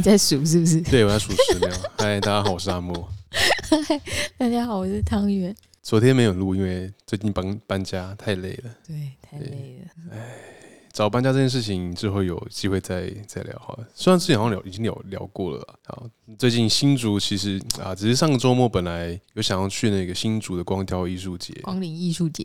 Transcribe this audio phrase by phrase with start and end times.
[0.00, 0.80] 你在数是不是？
[0.80, 1.68] 对，我在数十秒。
[1.98, 3.06] 嗨，大家好，我是阿莫。
[3.68, 4.00] 嗨，
[4.38, 5.54] 大家好，我是汤圆。
[5.82, 8.74] 昨天没有录，因为最近搬搬家太累了。
[8.86, 10.16] 对，太累了。
[10.16, 10.36] 哎，
[10.90, 13.86] 找搬家这件事情之后有机会再再聊好了。
[13.94, 15.78] 虽然之前好像聊已经聊聊过了。
[15.84, 16.08] 好，
[16.38, 21.52] 最近新竹其实啊，只是上个周末本来有想要去那个新竹的光雕艺术节。
[21.60, 22.42] 光临艺术节。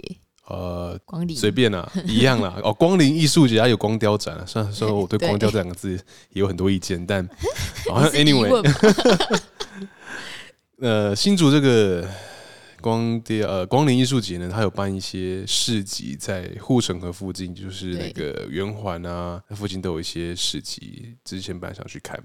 [0.47, 2.55] 呃，光临随便啦， 一样啦。
[2.63, 4.43] 哦，光临艺术节它有光雕展啊。
[4.45, 5.93] 虽然说我对光雕这两个字
[6.33, 7.27] 也有很多意见，但
[7.89, 9.41] 好像 anyway，
[10.77, 12.07] 呃，新竹这个
[12.79, 21.15] 光雕呃光临艺术节呢，它有办一些市集，在护城河附近，就是那个圆环啊，那附近都有一些市集。
[21.23, 22.21] 之前本来想去看，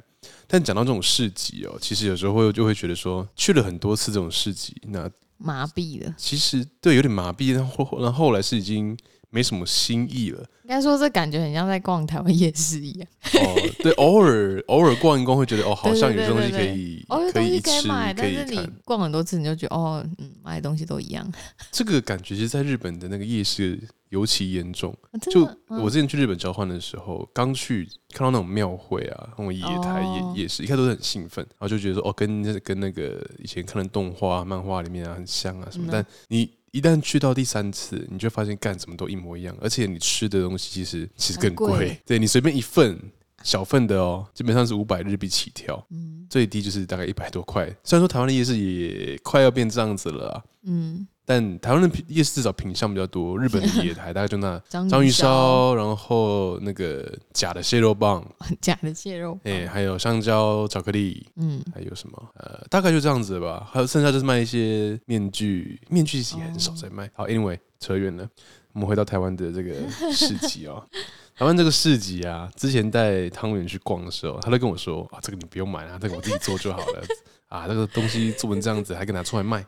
[0.47, 5.11] 但讲到这种市集哦，其实有时候会就会觉得说，去了很多次这种市集，那。
[5.40, 7.54] 麻痹了，其实对，有点麻痹。
[7.54, 8.96] 然后，然后后来是已经
[9.30, 10.39] 没什么新意了。
[10.65, 13.09] 应该说，这感觉很像在逛台湾夜市一样。
[13.34, 18.14] 哦，对， 偶尔偶尔逛一逛，会觉得哦，好像有东西可以，可以吃，可以看。
[18.17, 21.28] 但是你逛很多次，你就觉得哦，嗯，买的东西都一样。
[21.72, 23.81] 这个感觉其实，在日本的那个夜市。
[24.11, 24.92] 尤其严重，
[25.31, 35.89] 就我之前去日本交换的时候，刚去看到那种庙会啊，那种野台夜夜市，一开始都是很兴奋，然后就觉得说哦，跟跟那个以前看的动画、漫画里面啊很像啊什么。
[35.92, 42.00] 但你一旦去到第三次，你就发现干什么都一模一样，而且你吃的东西其实其实更贵。
[42.06, 42.98] 对，你随便一份
[43.42, 45.86] 小份的哦，基本上是五百日币起跳，
[46.28, 47.66] 最低就是大概一百多块。
[47.82, 51.06] 虽然说台湾的夜市也快要变这样子了，嗯。
[51.31, 58.20] 但台湾的夜市至少品相比较多， 日本的野台大概就那章鱼烧，然后那个假的蟹肉棒，
[58.61, 62.31] 假的蟹肉，哎，还有香蕉巧克力，嗯，还有什么？
[62.34, 63.64] 呃，大概就这样子吧。
[63.70, 67.09] 还有剩下就是卖一些面具，面具其实也很少在卖。
[67.14, 68.28] 好，Anyway，扯远了，
[68.72, 69.72] 我们回到台湾的这个
[70.12, 70.84] 市集哦。
[71.39, 77.03] 台湾这个市集啊，之前带汤圆去逛的时候，他都跟我说啊，这个你不用买啊，这个我自己做就好了
[77.49, 79.65] 啊，那个东西做成这样子，还可以拿出来卖。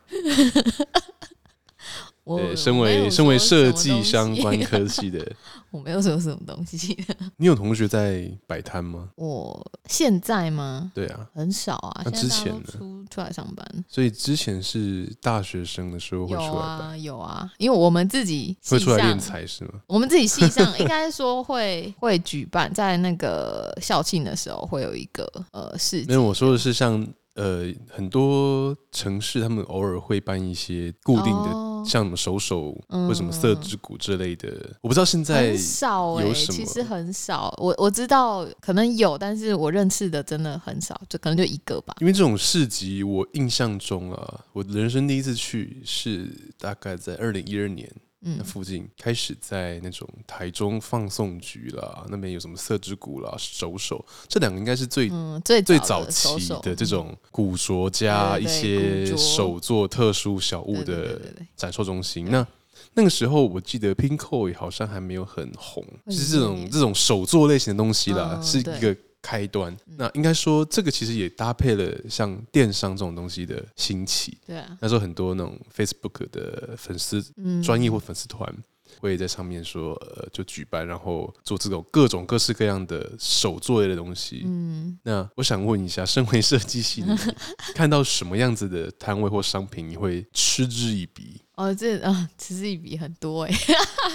[2.25, 5.27] 对，身为身为设计相关科 系的，
[5.71, 6.97] 我没有说什么东西。
[7.37, 9.09] 你有同学在摆摊吗？
[9.17, 10.93] 我现在吗？
[10.95, 12.03] 对啊，很少啊。
[12.05, 12.63] 那之前呢？
[12.71, 17.53] 出出来上班，所以之前是大学生的时候会出来有啊，有啊。
[17.59, 19.73] 因为我们自己会出来练财是吗？
[19.89, 26.05] 我们自己系上 应该说会会举办，在那个校庆的时候会有一个呃事。
[26.07, 27.05] 没有，我说的是像
[27.35, 31.51] 呃很多城市，他们偶尔会办一些固定的。
[31.51, 35.59] 哦像什么手手或什么色之谷之类的，嗯、我不知道现在有什么。
[35.59, 37.53] 很少、欸、其实很少。
[37.59, 41.97] 我我知道可能有，但是我认识的真的很少，就可能就一个吧。
[41.99, 47.93] 因为这种市集，我印象中啊，我人生第一次去是大概在二零一二年。
[48.25, 61.21] 那附近开始在那种台中放送局啦，那边有什么色之谷啦、手手，这两个应该是最、嗯、最最早期的这种古着加一些手作特殊小物的
[61.57, 62.31] 展售中心。
[62.31, 62.47] 那
[62.95, 68.97] 那个时候我记得 Pinkoi 好像还没有很红，就是这种这种手作类型的东西啦，是一个。
[69.23, 74.37] 开端，那应该说这个其实也搭配了像电商这种东西的兴起。
[74.45, 77.23] 对啊，那时候很多那种 Facebook 的粉丝
[77.63, 78.53] 专业或粉丝团
[79.01, 84.43] 会在上面说，呃，就举办，然后做这种各种各式各样的手作类的东西。
[84.45, 87.17] 嗯，那我想问一下，身为设计系的，
[87.75, 91.41] 看到什么样子的摊位或商品，你会嗤之以鼻？
[91.55, 93.55] 哦，这啊，嗤之以鼻很多哎。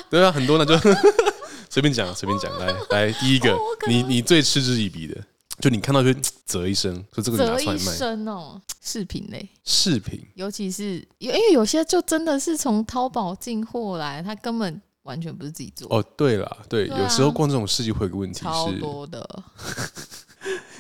[0.10, 0.78] 对啊，很多那就。
[1.78, 5.16] 随便讲，随便讲，来来，第一个，哦、你你最嗤之以鼻的，
[5.60, 6.12] 就你看到就
[6.44, 7.78] 啧一声，说这个你拿出来卖。
[7.78, 15.88] 啧一声哦，饰品类，饰品，尤其是因为有些就真的是从淘宝进货来，他根本完全不是自己做。
[15.96, 19.44] 哦，对了，对，有时候逛这种市集会有个问题是，超多的。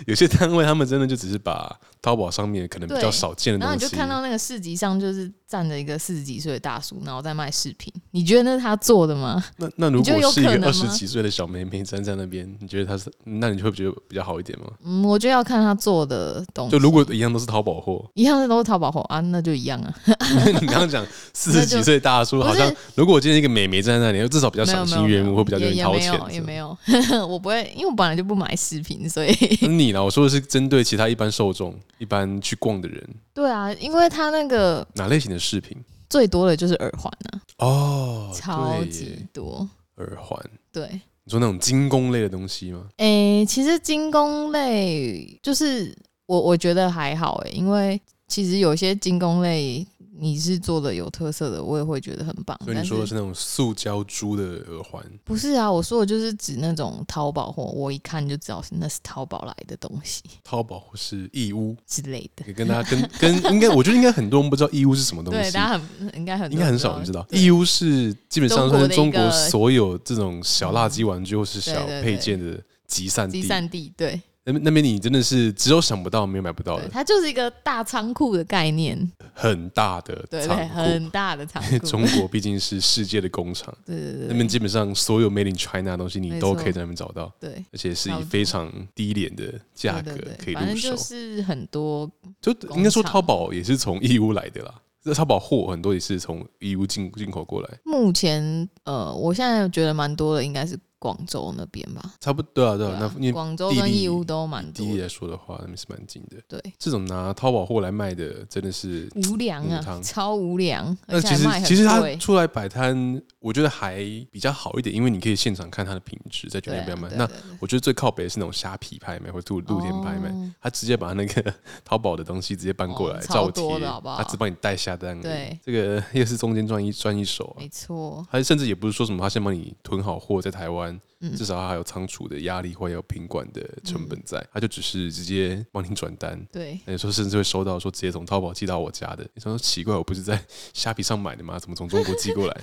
[0.05, 7.91] 有些摊位他们真的就只是把淘宝上面可能比较少见的东西，然后你就看到那个市集上就是站着一个四十几岁的大叔，然后在卖饰品。
[8.11, 9.43] 你觉得那是他做的吗？
[9.57, 13.11] 那那如果是一个二十几岁的小妹妹站在那边，你觉得他是？
[13.23, 14.65] 那你会觉得比较好一点吗？
[14.83, 16.71] 嗯，我觉得要看他做的东西。
[16.71, 19.93] 就如果一样都是淘宝货，一样的都是淘宝货啊，那就一样啊。
[20.61, 26.19] 你刚刚讲四十几岁大叔，好像如果我今天一个美眉站在那里，至少比较赏心悦目，会比较愿意掏钱。
[26.31, 26.77] 也没有，
[27.27, 30.03] 我不会，因为我本来就不买饰品，所以你呢？
[30.03, 33.07] 我说的是针对其他一般受众、一般去逛的人。
[33.33, 35.77] 对啊，因为他那个哪类型的饰品
[36.09, 37.41] 最多的就是耳环呢？
[37.57, 40.39] 哦，超级多耳环。
[40.71, 40.87] 对，
[41.23, 42.85] 你说那种精工类的东西吗？
[42.97, 45.95] 哎、欸，其实精工类就是
[46.25, 49.85] 我我觉得还好哎，因为其实有些精工类。
[50.19, 52.57] 你是做的有特色的，我也会觉得很棒。
[52.63, 55.03] 所以你说的是那种塑胶珠的耳环？
[55.23, 60.23] 不是啊，我说的就是指那种淘宝货，我一看就知道是那是淘宝来的东西。
[60.43, 62.51] 淘宝或是义乌之类的。
[62.53, 65.39] 跟大家跟跟应该，我觉得应该很多人不知道义乌是什么东西。
[65.39, 67.25] 对，大家很应该很应该很少人知道。
[67.29, 73.41] 义乌是基本上是中国所有这种小垃圾玩具或是小配件的集散地。
[73.41, 74.21] 集散地，对。
[74.53, 76.87] 那那边你真的是只有想不到，没有买不到的。
[76.87, 78.97] 它就是一个大仓库的概念，
[79.33, 81.79] 很大的仓库，对，对，很大的仓库。
[81.79, 90.65] 中国毕竟是世界的工厂， 对对对，那边基本上所有 Made in China 的东西你都可以在那边找到，对，而且是以非常低廉的价格可以入手。
[90.65, 92.09] 反正就是很多，
[92.39, 94.73] 就应该说淘宝也是从义乌来的啦。
[95.03, 97.69] 这淘宝货很多也是从义乌进进口过来。
[97.83, 100.79] 目前呃，我现在觉得蛮多的，应该是。
[100.99, 104.85] 广州那边吧，差不多啊，对啊，那广州跟义乌都蛮多。
[104.85, 106.37] 地理来说的话，那边是蛮近的。
[106.47, 110.97] 对，这种拿淘宝货来卖的，真的是无良啊，超无良。
[111.05, 113.97] 那其实其实他出来摆摊，我觉得还
[114.31, 117.09] 比较好一点，因为你可以现场看它的品质，在决定要不要买。
[117.15, 117.29] 那
[117.59, 121.53] 我觉得最靠北的是那种虾皮拍卖或者露天拍卖，他直接把那个
[121.85, 125.19] 淘宝的东西直接搬过来照贴，他只帮你代下单。
[125.21, 127.55] 对，这个又是中间赚一赚一手。
[127.59, 130.86] 没错，他甚至也不是说什么，他先帮你囤好货在台湾。
[131.35, 136.39] 至少他还有仓储的压力，或有品管的成本在，他就只是直接帮你转单。
[136.51, 139.27] 对，有时候甚至会收到说直接从淘宝寄到我家的。
[139.33, 140.39] 你说奇怪，我不是在
[140.73, 141.57] 虾皮上买的吗？
[141.57, 142.61] 怎么从中国寄过来？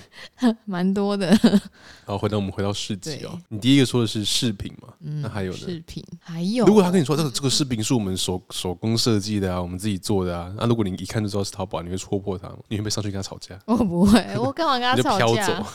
[0.65, 1.27] 蛮多的。
[1.27, 4.93] 然后回到我们回到市集哦，你第一个说的是饰品嘛？
[4.99, 5.57] 那还有呢？
[5.57, 6.65] 饰品还有。
[6.65, 12.57] 如果他跟你说这个这个饰品是我们手手工设计的啊，我们自己做的啊，那如果你一看就知道是淘宝，你会戳破他吗？
[12.69, 13.59] 你会不会上去跟他吵架？
[13.65, 15.45] 我不会，我干嘛跟他吵架？
[15.45, 15.65] 飘走。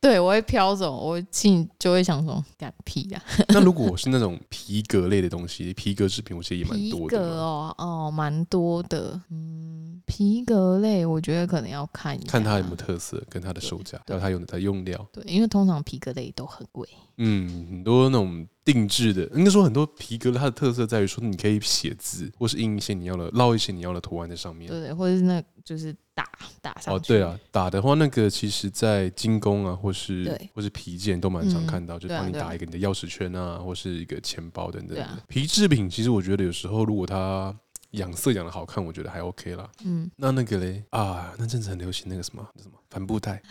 [0.00, 3.22] 对，我会飘走，我心里就会想说，干屁呀！
[3.48, 7.06] 那如果我是那种皮革类的东西，皮革制品，我觉得也蛮多的。
[7.06, 9.20] 皮革哦，哦，蛮多的。
[9.30, 15.06] 嗯，皮革类，我觉得可能要看一下，看它有没有特色，跟它的售价，还有它用的它用料。
[15.12, 16.88] 对，因为通常皮革类都很贵。
[17.18, 24.70] 嗯，很多那种定制的，应该说很多皮革它的特色在于说，你可以写字，或是印一些你要的，烙一些你要的图案在上面。
[24.70, 26.24] 对对，或者是那，就是打
[26.60, 26.98] 打上去。
[26.98, 35.04] 哦，对啊，打的话，那个其实在精工啊，或是或是皮件都蛮常看到，嗯、就帮你打一个你的钥匙圈啊，或是一个钱包等等的。
[35.04, 37.54] 啊、皮制品其实我觉得有时候如果它
[37.92, 39.68] 养色养的好看，我觉得还 OK 啦。
[39.84, 43.42] 嗯，那那个嘞啊，那阵子很流行那个什么什么帆布袋。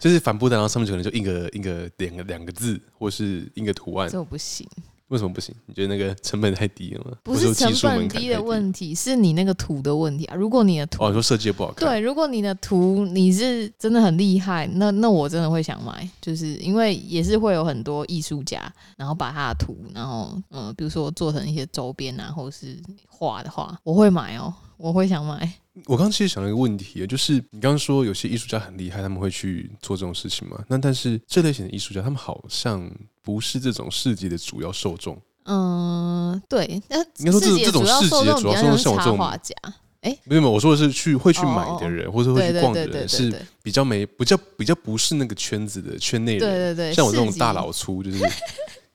[0.00, 4.08] 就是帆布袋，然后上面可能就印个印个两个两个字，或是印个图案。
[4.08, 4.66] 这不行。
[5.08, 5.52] 为什么不行？
[5.66, 7.16] 你觉得那个成本太低了吗？
[7.24, 10.36] 不是成本低的问题，是你那个图的问题啊。
[10.36, 11.88] 如果你的图，哦，你说设计的不好看。
[11.88, 25.52] 对，如果你的图你是真的很厉害，那那我真的会想买，就是因为也是会有很多艺术家，然后把他的图，然后嗯、呃，比如说做成一些周边啊，或者是画的话，我会买哦，我会想买。
[25.86, 30.62] 我刚刚其实想了一个问题，就是你刚刚说有些艺术家很厉害，他们会去做这种事情嘛？
[30.68, 32.90] 那但是这类型的艺术家，他们好像
[33.22, 35.20] 不是这种市集的主要受众。
[35.44, 36.80] 嗯，对。
[36.88, 39.54] 那应该说这这种市集的主要受众像我这种画家，
[40.02, 46.40] 哎，没有没有，我说的是去会去买的人，或者会去逛的人，是比较没比较比较不是那个圈子的圈内人。
[46.40, 48.18] 对对对，像我这种大老粗，就是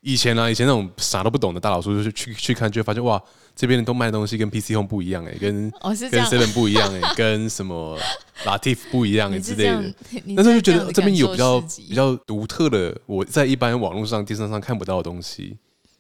[0.06, 3.22] 以前啊，以前那种啥都不懂的大老叔，就是去去看，就会发现哇。
[3.58, 7.98] 这边的都卖东西跟 PC Home 不一样哎、欸，跟、哦、跟 Seven 不一样哎、欸， 跟什么
[8.44, 9.94] Latif 不一样哎、欸、之类的。
[10.36, 15.56] 但是就觉得这边有比较比较独特的，我在一般网络上、电视上看不到的东西。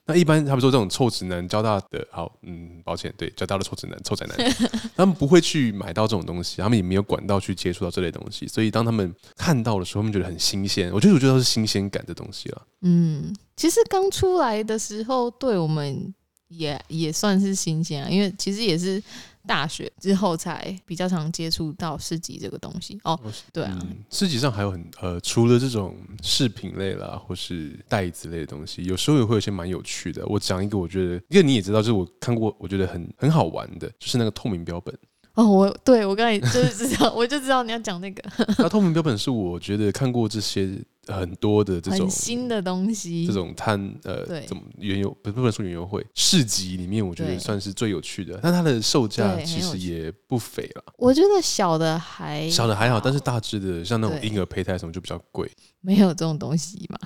[0.06, 4.56] 那一般他们说这种臭直男、交大的，好，嗯，抱歉，对，交大的臭直男、臭宅男，
[4.96, 10.92] 他们不会去买到这种东西，他们也没有管道去接触到这类东西，所以当他们看到的时候，他们觉得很新鲜。
[10.94, 12.62] 我觉得我觉得是新鲜感的东西了。
[12.82, 16.14] 嗯，其实刚出来的时候，对我们。
[16.48, 19.02] 也也算是新鲜啊，因为其实也是
[19.46, 23.20] 大学之后才比较常接触到市集这个东西哦。
[23.54, 30.26] 对啊，嗯、市集上还有很呃，除了这种饰品类啦，或是袋子类的东西，有时候也会有些蛮有趣的。
[30.28, 34.98] 我讲一个，我觉得，因为你也知道，就是我看过，我觉得很很好玩的，就是那个透明标本。
[35.36, 38.24] 哦，我对我刚才就是知道，我就知道你要讲那个。
[38.58, 40.80] 那透明标本是我觉得看过这些。
[41.08, 48.40] 很多的这种新的东西，这种摊呃，对怎么原油不不能说原油会市集里面，我觉得算是最有趣的。
[48.42, 50.84] 但它的售价其实也不菲了。
[50.98, 55.50] 我觉得小的还小的还好，但是大致的像那种婴儿胚胎什么就比较贵。
[55.82, 56.98] 没有这种东西嘛？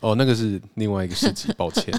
[0.00, 1.92] 哦，那个是另外一个市集， 抱歉，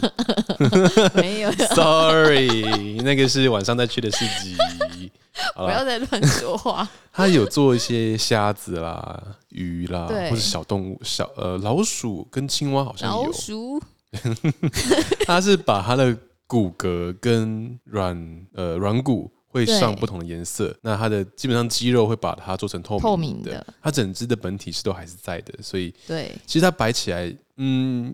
[1.14, 4.58] 没有，sorry，那个是晚上再去的市集。
[5.56, 6.88] 不要再乱说话。
[7.12, 9.22] 他有做一些虾子啦、
[9.56, 13.26] 鱼啦，或者小动物，小呃老鼠跟青蛙好像有。
[13.26, 13.82] 老鼠。
[15.26, 19.32] 它是把它的骨骼跟软呃软骨。
[19.56, 20.78] 会上不同的颜色。
[20.82, 28.14] 那它的基本上肌肉会把它做成透明的，透明的，它整只的本体是都还是在的，所以对，其实它摆起来，嗯。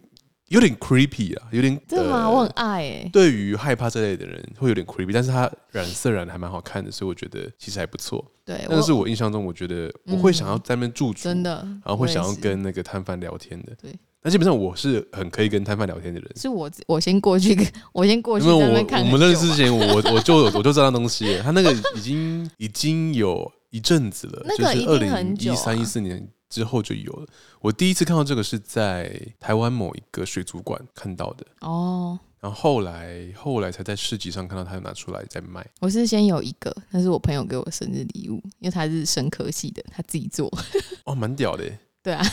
[0.52, 2.30] 有点 creepy 啊，有点真的吗？
[2.30, 3.10] 我很爱哎。
[3.14, 8.24] 对于害怕这类的人会有点 creepy，但是它染色染的还蛮好看的，所以我觉得其实还不错。
[8.44, 13.72] 对，那是我印象中，我觉得我会想要在那边驻足，真的，然后会想要跟那个摊贩聊天的。
[13.82, 16.30] 对，那基本上我是很可以跟摊贩聊天的人。
[16.36, 17.58] 是我我先过去，
[17.94, 18.46] 我先过去。
[18.52, 26.28] 因为我我们认识之前，我我就我就知道那东西，他那个已经已经有一阵子了，就是二零一三一四年。
[26.52, 27.26] 之后就有了。
[27.62, 35.66] 我第一次看到这个是在台湾某一个水族馆看到的哦，然后后来后来才在市集上看到他拿出来在卖。
[35.80, 40.52] 我是先有一个，那是我朋友给我生日礼物，因为他是生科系的，他自己做。
[41.06, 41.64] 哦，蛮屌的。
[42.04, 42.24] 对啊，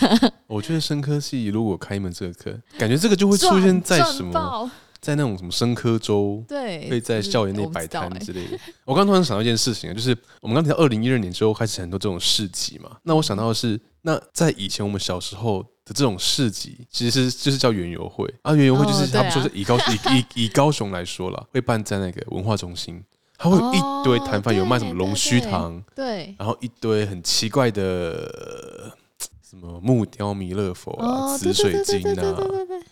[0.47, 4.71] 我觉得生科系如果开一门这个课，感觉这个就会出现在什么？
[5.01, 8.59] 在那种什么生科周，对，会在校园内摆摊之类的。
[8.85, 12.97] 我刚突然想到一件事情啊，就是我们刚提到二零一二年之后开始很多这种市集嘛。
[13.05, 18.55] 那我想到的是，那在以前我们小时候的这种市集，其实就是叫园游会啊。
[18.55, 23.05] 园游会就是他们说是以高 以以以高雄来说了，会办在那个文化中心，
[23.37, 28.97] 它会有一堆摊贩，有卖什么龙须糖，对，然后一堆很奇怪的。
[29.49, 32.37] 什么木雕弥勒佛啊，紫水晶啊，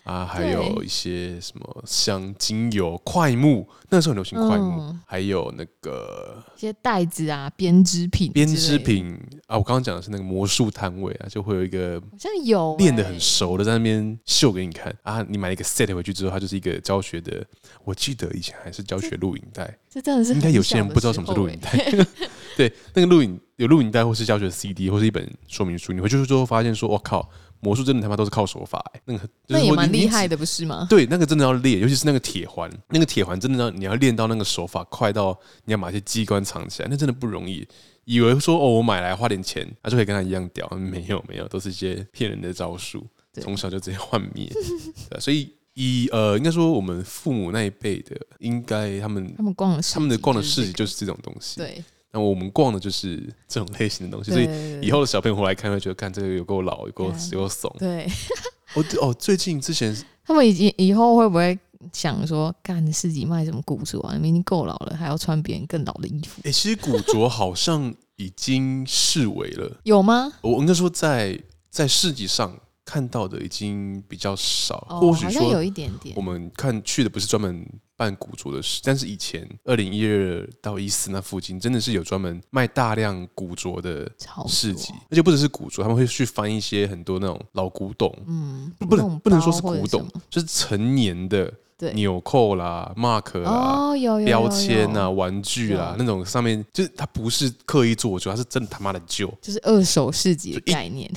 [0.05, 9.55] 啊，还有一些什么香精油、快木，那时候很流行快木，还有那个一些袋子啊、编织品、编织品啊。
[9.55, 15.23] 我刚刚讲的是那个魔术摊位啊，就会有一个好像有练得很熟的在那边秀给你看啊。
[15.29, 17.45] 你买一个 set 回去之后，它就是一个教学的。
[17.83, 21.69] 我记得以前还是教学录影带，这真的是应该有些人不知道什么是录影带。
[22.57, 27.27] 对，那个录影有录影带，或是教学 CD，或是一本说明书，你回去之后发现说，我靠，
[27.59, 30.85] 魔术真的他妈都是靠手法，欸，那个就是那也蛮厉害的，不是吗？
[30.89, 37.67] 对，那个真的要练，尤其是那个铁环，那个铁环真的要你要练到那个手法快到你要把一些机关藏起来，那真的不容易。
[38.05, 43.05] 以为说哦，我买来花点钱，他就可以跟他一样屌，没有没有，都是一些骗人的招数，
[43.41, 44.47] 从小就直接幻灭。
[45.19, 51.83] 所以以呃，应该说我们父母那一辈的，应该他们他们逛的他们的逛的市集就是这种东西，对。
[52.17, 54.47] 那我们逛的就是这种类型的东西，所以
[54.81, 57.71] 以后的小朋友回来看，会觉得看这个有够老，有够有够怂。
[57.77, 58.07] 对，
[58.73, 59.95] 哦哦，最近之前
[60.25, 61.57] 他们已经以后会不会
[61.93, 64.15] 想说，干市集卖什么古着啊？
[64.15, 66.41] 你们已经够老了，还要穿别人更老的衣服？
[66.43, 70.33] 哎、欸，其实古着好像已经式微了，有吗？
[70.41, 72.51] 我应该说在在市集上。
[72.89, 76.15] 看到的已经比较少，哦、或许说有一点点。
[76.15, 84.09] 我们看去的不是专门办古着的事，但是以前二零一二到一四那附近，真的是有专门卖大量古着的
[84.47, 91.51] 市集，而且不只是古着，他们会去翻一些很多那种老古董，嗯，不能不能说是古董，就是成年的。
[91.77, 91.93] 对。
[91.93, 93.93] 纽扣啦、mark 啦、
[94.25, 101.07] 标签啊、玩具啦，那种上面就是它不是刻意做旧，它是真的他妈的旧，就是二手市集的概念。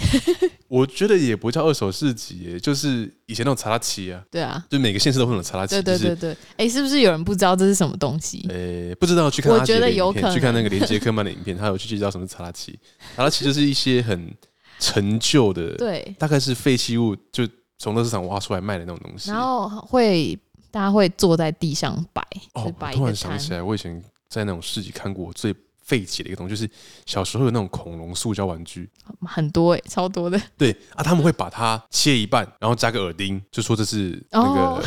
[0.71, 4.23] 我觉得也不叫二手市集，就是以前那种查拉奇啊。
[4.31, 5.75] 对啊，就每个县市都会有查拉奇。
[5.75, 8.47] 对对对对，哎、就是欸，是不是有人不知道这是什么东西？
[8.49, 12.79] 呃、欸，不知道去看我觉得有可能去看那个连杰克曼的影片，他有去介绍什么是查拉奇。
[13.17, 14.33] 查拉奇就是一些很
[14.79, 17.47] 陈旧的，对，大概是废弃物，就
[17.79, 20.39] 从乐市场挖出来卖的那种东西，然后会。
[20.73, 22.23] 大家会坐在地上摆
[22.53, 25.53] 哦，我突然想起来，我以前在那种市集看过最
[25.90, 26.70] 废弃的一个东西，就是
[27.04, 28.88] 小时候有那种恐龙塑胶玩具，
[29.23, 30.40] 很多诶、欸，超多的。
[30.56, 34.85] 对啊，他们会把它切一半，然后加个耳钉，就说这是那个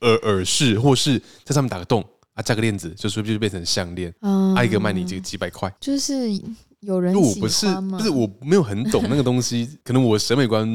[0.00, 6.14] 耳耳饰，或是在上面打个洞啊，加个链子，就说就变成项链，嗯，一个卖你这个几百块，就是。
[6.82, 10.66] 有人我不是不是我没有很懂那个东西， 可能我审美观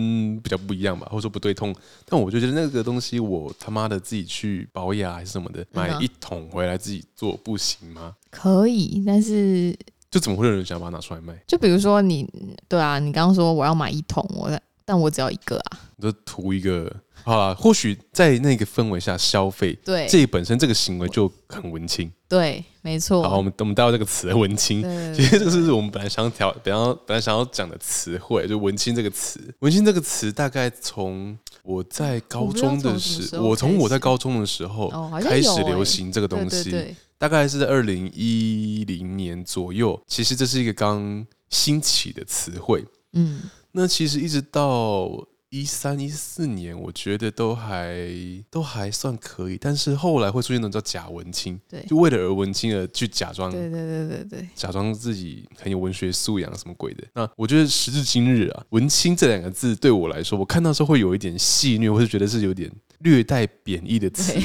[0.42, 1.76] 比较不一样吧，或者说不对痛。
[2.06, 8.14] 但我就觉得那个东西，我他妈的自己去保养还是什么的，买一桶回来自己做不行吗？
[8.32, 9.78] 可以，但是
[10.10, 11.38] 就怎么会有人想把它拿出来卖？
[11.46, 12.26] 就比如说你
[12.70, 14.50] 对啊，你刚刚说我要买一桶，我
[14.88, 16.90] 但我只要一个啊，你就图一个。
[17.26, 22.10] 好了，或许在那个氛围下消费，对，这本身这个行为就很文青。
[22.30, 23.22] 对，没错。
[23.22, 24.82] 好，我们我们带到这个词“文青”，
[25.14, 29.42] 其实这个是我们本来想要调，本来本来想要讲的词汇，就“文青”这个词。
[29.60, 34.90] 文青这个词大概从我在高中的时，我从我在高中的时候
[35.22, 40.02] 开始流行这个东西，大概是在二零一零年左右。
[40.08, 42.86] 其实这是一个刚兴起的词汇。
[43.14, 43.42] 嗯，
[43.78, 45.26] 那其实一直到。
[45.50, 48.06] 一三一四年，我觉得都还
[48.52, 57.04] 都还算可以，但是后来会出现那种叫假文青，对，就为了而文青而去假装，对对对对对，假装自己很有文学素养什么鬼的。
[57.14, 62.70] 那我觉得时至今日啊，文青这两个字对我来说，我看到时候会有一点戏谑，或是觉得是有点
[63.00, 64.38] 略带贬义的词。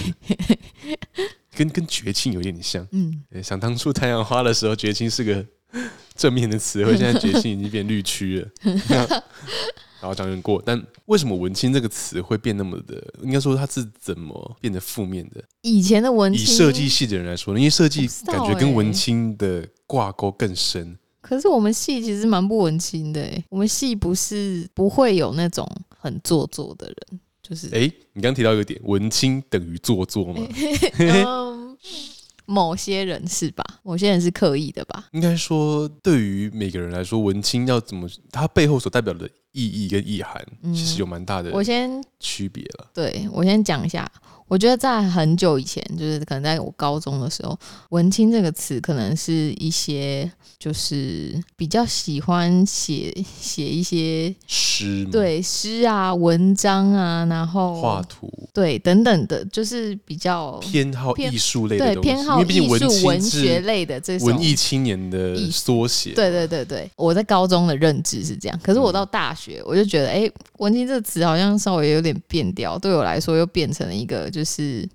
[1.56, 2.86] 跟跟绝情有点像。
[2.92, 5.44] 嗯，想当初太阳花的时候，绝情是个
[6.14, 8.48] 正面的词汇，现在决心已经变绿区了。
[10.00, 13.00] 然后讲人过，但为什么“文青”这个词会变那么的？
[13.22, 15.40] 应该说它是怎么变得负面的？
[15.60, 20.98] 以前的文青，以设计系的人来说，因为设计感觉跟文青的挂钩更深。
[21.20, 25.64] 可是我们系其实蛮不文青的，欸，我们系不是不会有那种
[25.96, 27.20] 很做作的人。
[27.40, 27.80] 就是哎，
[28.12, 30.44] 你刚刚提到一个点，文青等于做作吗？
[30.98, 31.76] 嗯，
[32.46, 33.64] 某些人是吧？
[33.82, 35.08] 某些人是刻意的吧？
[35.12, 40.44] 应该说，对于每个人来说，文青要怎么，它背后所代表的意义跟意涵，
[40.74, 41.50] 其实有蛮大的。
[41.52, 42.90] 我先区别了。
[42.92, 44.10] 对，我先讲一下。
[44.48, 47.58] 我觉得在很久以前，就是可能在我高中的时候
[47.90, 66.12] ，“文青”这个词可能是一些就是比较喜欢写写一些诗，对诗啊、文章啊，然后画图，对等等的，就是比较偏好艺术类的对偏好艺术文学类的这种文艺青年的缩写。
[66.12, 74.42] 对对对对，我在高中的认知是这样，可是我到大学，我就觉得，哎、欸，“文青”这个词好像稍微有点变调，对我来说又变成了一个就。
[74.44, 74.88] 是，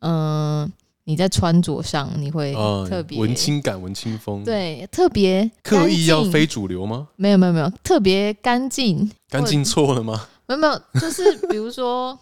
[0.00, 0.72] 嗯、呃，
[1.04, 2.54] 你在穿着上你会
[2.88, 7.08] 特别、呃、文青感、文青风，对，特别刻意要非主流吗？
[7.16, 10.28] 没有没有没有，特别干净，干净错了吗？
[10.46, 12.16] 没有没有，就是比如说，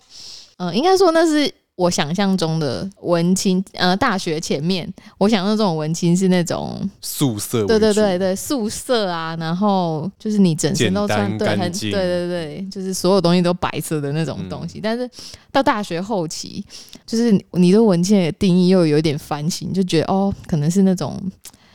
[0.57, 1.53] 嗯、呃，应该说那是。
[1.77, 4.89] 我想象中的文青，呃，大学前面，
[5.19, 14.79] 我想象这种文青是那种素色，对对对对，素色啊，然后就是你整身都穿对很对对对，就是所有东西都白色的那种东西。
[14.79, 15.11] 嗯、但是
[15.51, 16.65] 到大学后期，
[17.05, 21.21] 就是你对文青的定义又有点翻新，就觉得哦，可能是那种。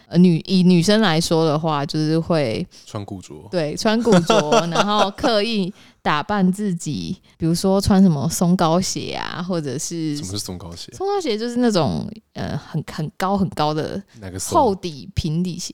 [0.09, 10.91] 呃，女以女生来说的话，就是会穿古着，对，穿古着，然后 刻意打扮自己，比如说穿什么松糕鞋啊，或者是什么是松糕鞋？
[10.93, 15.71] 松糕鞋就是那种呃很很高很高的那个厚底平底鞋，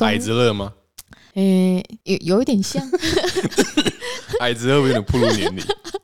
[0.00, 0.72] 矮子乐吗？
[1.34, 2.80] 诶、欸，有有一点像，
[4.40, 5.64] 矮子乐有点暴露年龄？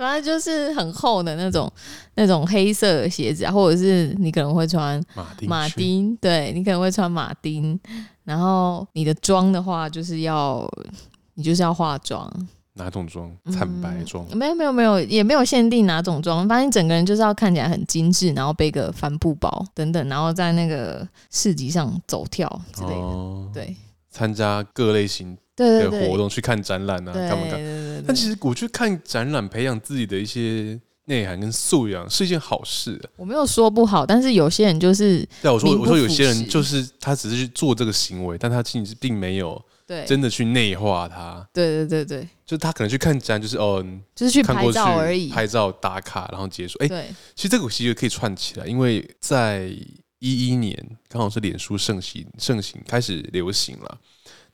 [0.00, 1.70] 反正就是很厚的那种，
[2.14, 7.78] 那种黑色的鞋子啊，或者是你可能会穿马丁，马丁，对，你可能会穿马丁。
[8.24, 10.66] 然后你的妆的话，就是要
[11.34, 12.32] 你就是要化妆，
[12.74, 13.30] 哪种妆？
[13.52, 14.24] 惨白妆？
[14.34, 23.76] 没有没有没有，也没有限定哪种妆，反正你整个人就是要看起来很精致，然后背个帆布包等等，然后在那个市集上走跳之类的，哦、对，
[24.08, 25.36] 参加各类型。
[25.60, 28.04] 的活动去看展览啊，干嘛干？
[28.06, 33.10] 但其实我去看展览，培养自己的一些内涵跟素养是一件好事啊。
[33.16, 41.46] 我没有说不好，但是有些人就是对我说，我说有些人就是他只是去做这个行为，但他其实并没有对真的去内化它。
[41.52, 46.78] 对对对对，就他可能去看展，就是哦，就是去拍照而已，拍照打卡，然后结束。
[46.78, 49.70] 哎，对，其实这个其实可以串起来，因为在
[50.20, 50.74] 一一年
[51.08, 53.98] 刚好是脸书盛行盛行开始流行了，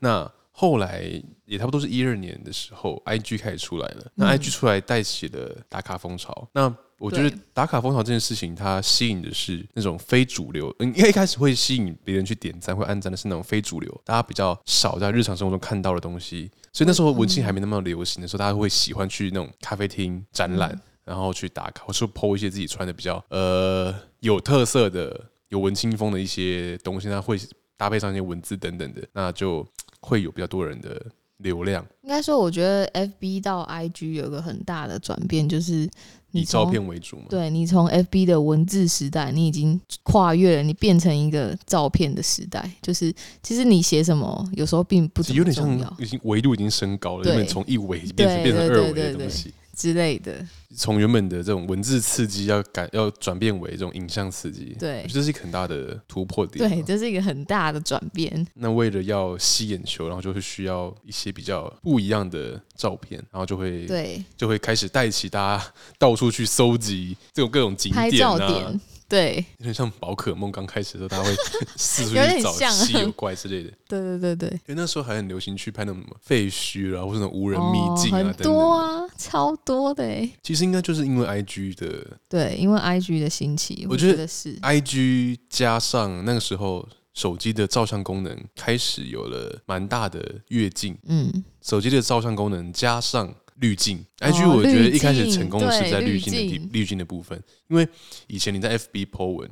[0.00, 0.32] 那。
[0.58, 1.04] 后来
[1.44, 4.10] 也差不多是一二年的时候，IG 开始出来了。
[4.14, 6.48] 那 IG 出来带起了打卡风潮。
[6.54, 10.74] 那我觉得打卡风潮这件事情，它吸引的是那种非主流。
[10.80, 16.50] 因为一开始会吸引别人去点赞、会按赞的是那种非主流，大家比较少在日常生活中看到的东西。
[16.72, 27.38] 所以那时候文青还没那么流行的时候，大家会喜欢去那种咖啡厅展览，然后去打卡，或是 po 一些自己穿的比较呃有特色的、有文青风的一些东西，那会
[27.76, 29.62] 搭配上一些文字等等的，那就。
[30.06, 31.04] 会有比较多人的
[31.38, 31.84] 流量。
[32.02, 35.88] 应该说，我觉得 FB 到 IG 有个很大的转变，就是
[36.30, 37.24] 以照片为主嘛。
[37.28, 42.70] 对，你从 FB 的文字时代，你已经跨越了，你变成一个照片的时代。
[42.80, 49.52] 就是其实你写什么，有时候并不有点像已经维度已经升高了，因为从一维变成变成二维的东西。
[49.76, 56.68] 之类的，从原本的这种文字刺激要改，要转变为这种影像刺激，对，这是一个很大的突破点。
[56.68, 58.46] 对，这是一个很大的转变。
[58.54, 65.64] 那为了要吸眼球，然后就是需要一些比较不一样的照片，然后就会对，就会开始带起大家
[65.98, 68.10] 到处去搜集这种各种景点啊。
[68.10, 71.34] 拍照点对，有点像宝可梦刚开始的时候，大家会
[71.76, 73.72] 四处去找稀有怪之类的。
[73.88, 80.28] 对对对对，因为那时候还很流行去拍那种什么废墟啊，或者那种无人秘境啊，很多啊，超多的哎。
[80.42, 90.98] 其实应该就是因为 IG 的，对，因为 IG 的兴起，我觉得是 IG 加上那个时候手机的照相功能开始有了蛮大的跃进。
[91.06, 93.32] 嗯，手机的照相功能加上。
[93.60, 97.88] 滤镜，IG 我觉得一开始成功的是在滤镜的滤镜的部分，因为
[98.26, 99.50] 以前你在 FB po 文，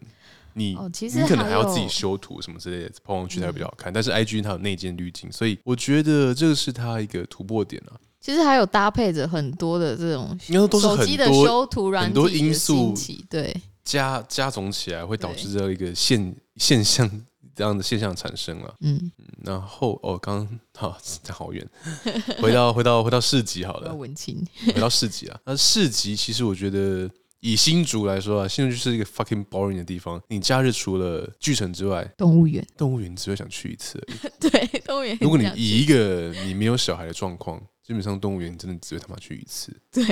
[0.53, 3.93] 你你可能还要自己修图什么之类的，po 上去才会比较好看。
[3.93, 7.97] 但是 IG 它有内建滤镜，所以我觉得这个是它一个突破点啊。
[8.21, 12.95] 其实还有搭配着很多的这种，应该都是手机的修图软多因素，
[13.29, 17.11] 对加加总起来，会导致这一个现现象
[17.55, 18.75] 这样的现象产生了。
[18.81, 19.11] 嗯，
[19.43, 21.67] 然后哦，刚刚好讲好远，
[22.41, 25.41] 回到回到回到市集好了，文青，回到市集啊。
[25.45, 27.11] 那市集其实我觉得。
[27.47, 30.19] 以新竹来说啊，新竹就是一个 fucking boring 的地方。
[30.29, 34.19] 你假日除了巨城之外，动物园，动物园只会想去一次而已。
[34.49, 35.15] 对，动物园。
[35.21, 39.71] 如果你以一个你没有小孩的状况，基本上动物园真的只会他妈去一次。
[39.93, 40.03] 对，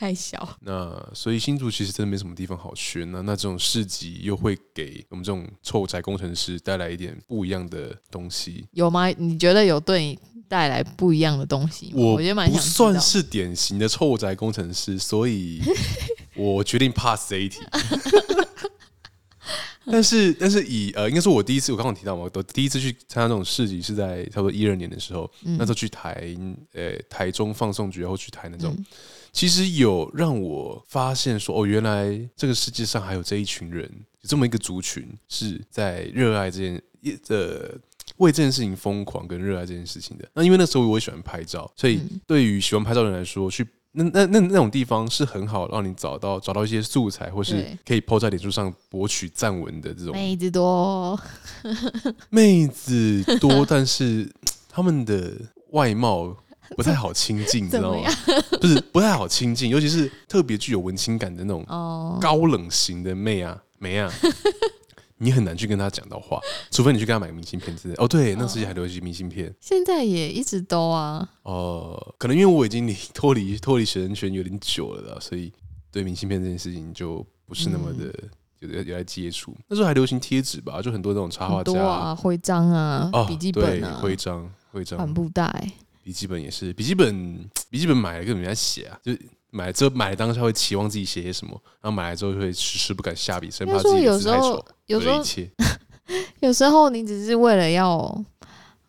[0.00, 0.56] 太小。
[0.60, 3.04] 那所以新竹其实真的没什么地方好去。
[3.04, 9.08] 那那这种市集又会给我们这种臭宅工程师带来一点不一样的东西，有吗？
[9.08, 11.92] 你觉得有对你带来不一样的东西？
[11.94, 15.60] 我觉得蛮算是典型的臭宅工程师，所以。
[16.36, 17.58] 我决定 pass 这一题，
[19.84, 26.34] 但是但是以呃，应该说我第一次，我刚刚提到嘛，我第一次去参加这种市集是在差不多一二年的时候，嗯、那时候去台
[26.72, 28.86] 呃台中放送局，然后去台那种，嗯、
[29.32, 33.84] 其实有让我发现说，哦，原来这个世界上还有这一群人，
[34.20, 36.82] 有这么一个族群是在热爱这件
[37.28, 37.70] 呃
[38.16, 40.28] 为这件事情疯狂跟热爱这件事情的。
[40.34, 43.66] 那因为那时候我也喜欢拍照，所以对于喜欢拍照的人来说，去。
[43.92, 50.14] 那那那那种地方是很好让你找到找到一些素材，或是可以 po 在脸书上博取赞文的这种。
[50.14, 51.20] 妹子多，
[52.30, 54.32] 妹子多，但是
[54.68, 55.32] 他们的
[55.70, 56.36] 外貌
[56.76, 58.10] 不太好亲近，你知道吗？
[58.60, 61.64] 不 是不太好亲近，尤其是特别具有文青感的那种
[62.20, 64.10] 高冷型的妹啊，妹啊。
[65.22, 67.94] 你很难去跟她讲到话，除非你去跟她买个明信片之类。
[67.98, 71.28] 哦，对，那时期还流行明信片，现在也一直都啊。
[71.42, 75.52] 哦、呃，可能因为我已经离脱离脱离学生圈有点久了啦，所以
[75.92, 78.10] 对明信片这件事情就不是那么的
[78.60, 79.54] 有有来接触。
[79.68, 85.70] 那时候还流行贴纸吧，就很多那种插画家啊、徽章啊、笔记本啊、徽章、徽章、帆布袋、
[86.02, 87.38] 笔记本也是，笔记本
[87.70, 89.12] 笔记本买了跟人家写啊，就。
[89.52, 94.64] 买之后买当下会期望自己写些什么，然后买来之后就会迟迟不敢下笔，生怕自己有时候。
[94.86, 95.20] 有时候，
[96.38, 98.24] 有时候你只是为了要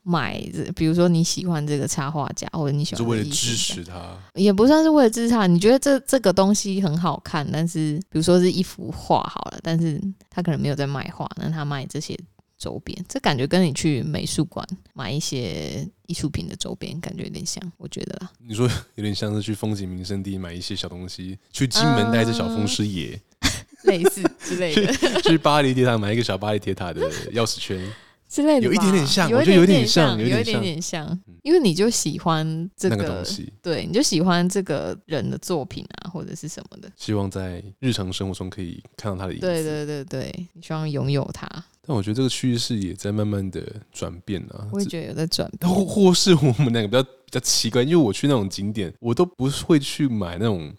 [0.04, 0.40] 买，
[0.76, 5.48] 比如说你喜欢这个插画家，或者你喜欢，就为了支持他，也不算是为了支持他。
[5.48, 12.16] 你觉得这这个东西很好看，但是比如说是一幅画好了，但是他可能没有在卖画，那他卖这些。
[12.62, 18.32] 周边，这感觉跟你去美术馆买一些艺术品的周边感觉有点像，我觉得啦。
[18.38, 23.20] 你说有点像是去风景名胜地买一些小东西，去金门带着小风师爷，
[23.86, 24.94] 类似之类的。
[25.24, 27.82] 去，去巴黎铁塔买一个小巴黎铁塔的钥匙圈。
[28.32, 41.46] 之类的，有一点点像，我觉得有点像，有一点点像，因为你就喜欢这个东西，对，你就喜欢这个人的作品啊，或者是什么的，希望在日常生活中可以看到他的影子，对对对对，你希望拥有它。
[41.86, 50.74] 但我觉得这个趋势也在慢慢的转变啊，我也觉得有在转变，或或是我们两个比较比较奇怪，因为我去那种景点，我都不会去买那种。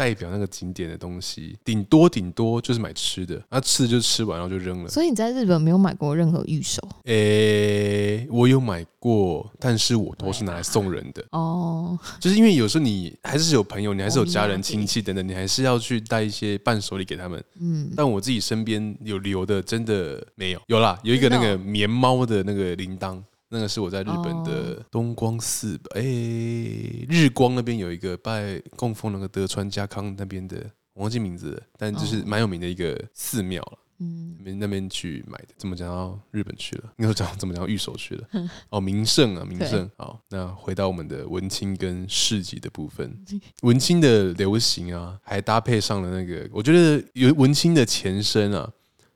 [0.00, 4.88] 代表那个景点的东西，顶多顶多就是买吃的，那吃的就吃完然后就扔了。
[4.88, 6.80] 所以你在日本没有买过任何御守？
[7.04, 11.22] 诶、欸，我有买过，但是我都是拿来送人的。
[11.32, 17.44] 哦，就是因为有时候你还是有朋友，你还是有家人亲戚等等，你还是要去带一些伴手礼给他们。
[17.60, 23.22] 嗯，但我自己身边有留的真的没有，有啦，有一个那个棉猫的那个铃铛。
[23.52, 30.56] 那个是我在日本的东光寺，哎、欸，日光那边有一个拜供奉那个德川家康那边的，
[30.94, 33.78] 我忘记名字了，但就是蛮有名的一个寺庙了。
[34.02, 36.84] 嗯，那边去买的，怎么讲到日本去了？
[36.96, 38.26] 应该说讲怎么讲到御守去了？
[38.70, 39.90] 哦，名胜啊，名胜。
[39.98, 43.14] 好，那回到我们的文青跟市集的部分，
[43.60, 48.72] 文青的流行啊，还搭配上了那个，我觉得有文青的前身啊，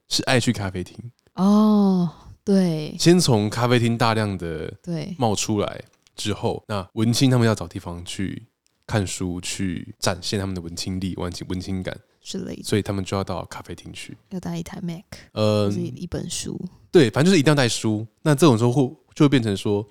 [0.07, 0.95] 是爱去咖啡厅
[1.35, 2.11] 哦。
[2.45, 5.15] 对，先从咖啡厅大量的对。
[5.17, 5.81] 冒出来
[6.15, 8.47] 之后，那文青他们要找地方去
[8.85, 18.05] 看书，去展现他们的文青力、文青文青感，是的，所以他们就要到咖啡厅去，要带一台 Mac，呃，一本书，对，反正就是一定要带书。
[18.21, 19.83] 那这种时候会就会变成说，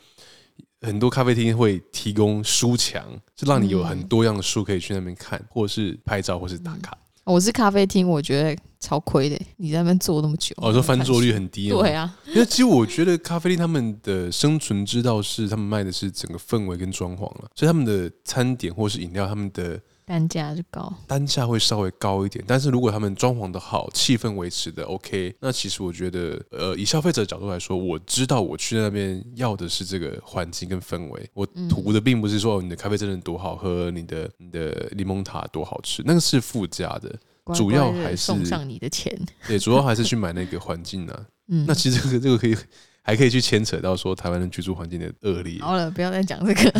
[0.83, 6.97] 很多咖啡厅会提供书墙，就让你有很多样的书可以去那边看，或者是拍照，或是打卡。
[7.25, 9.41] 嗯我是咖啡厅，我觉得超亏的。
[9.57, 11.71] 你在那边坐那么久，哦，说翻桌率很低。
[11.71, 19.81] 对啊，因为其实我觉得咖啡厅他们的生存之道是，他们卖的是整个氛围跟装潢了，所以他们的餐点或是饮料，他们的。
[20.07, 37.11] 单价就高，单价会稍微高一点，但是如果他们装潢的好，气氛维持的 OK，那其实我觉得，呃，以消费者的角度来说，我知道我去那边要的是这个环境跟氛围，我图的并不是说你的咖啡真的多好喝，你的你的柠檬塔多好吃，那个是附加的，
[37.55, 41.27] 主要还是送上你的钱，对，主要还是去买那个环境呢。
[41.49, 42.55] 嗯，那其实这个这个可以
[43.01, 45.61] 还可以去牵扯到说台湾的居住环境的恶劣。
[45.63, 46.73] 好了，不要再讲这个。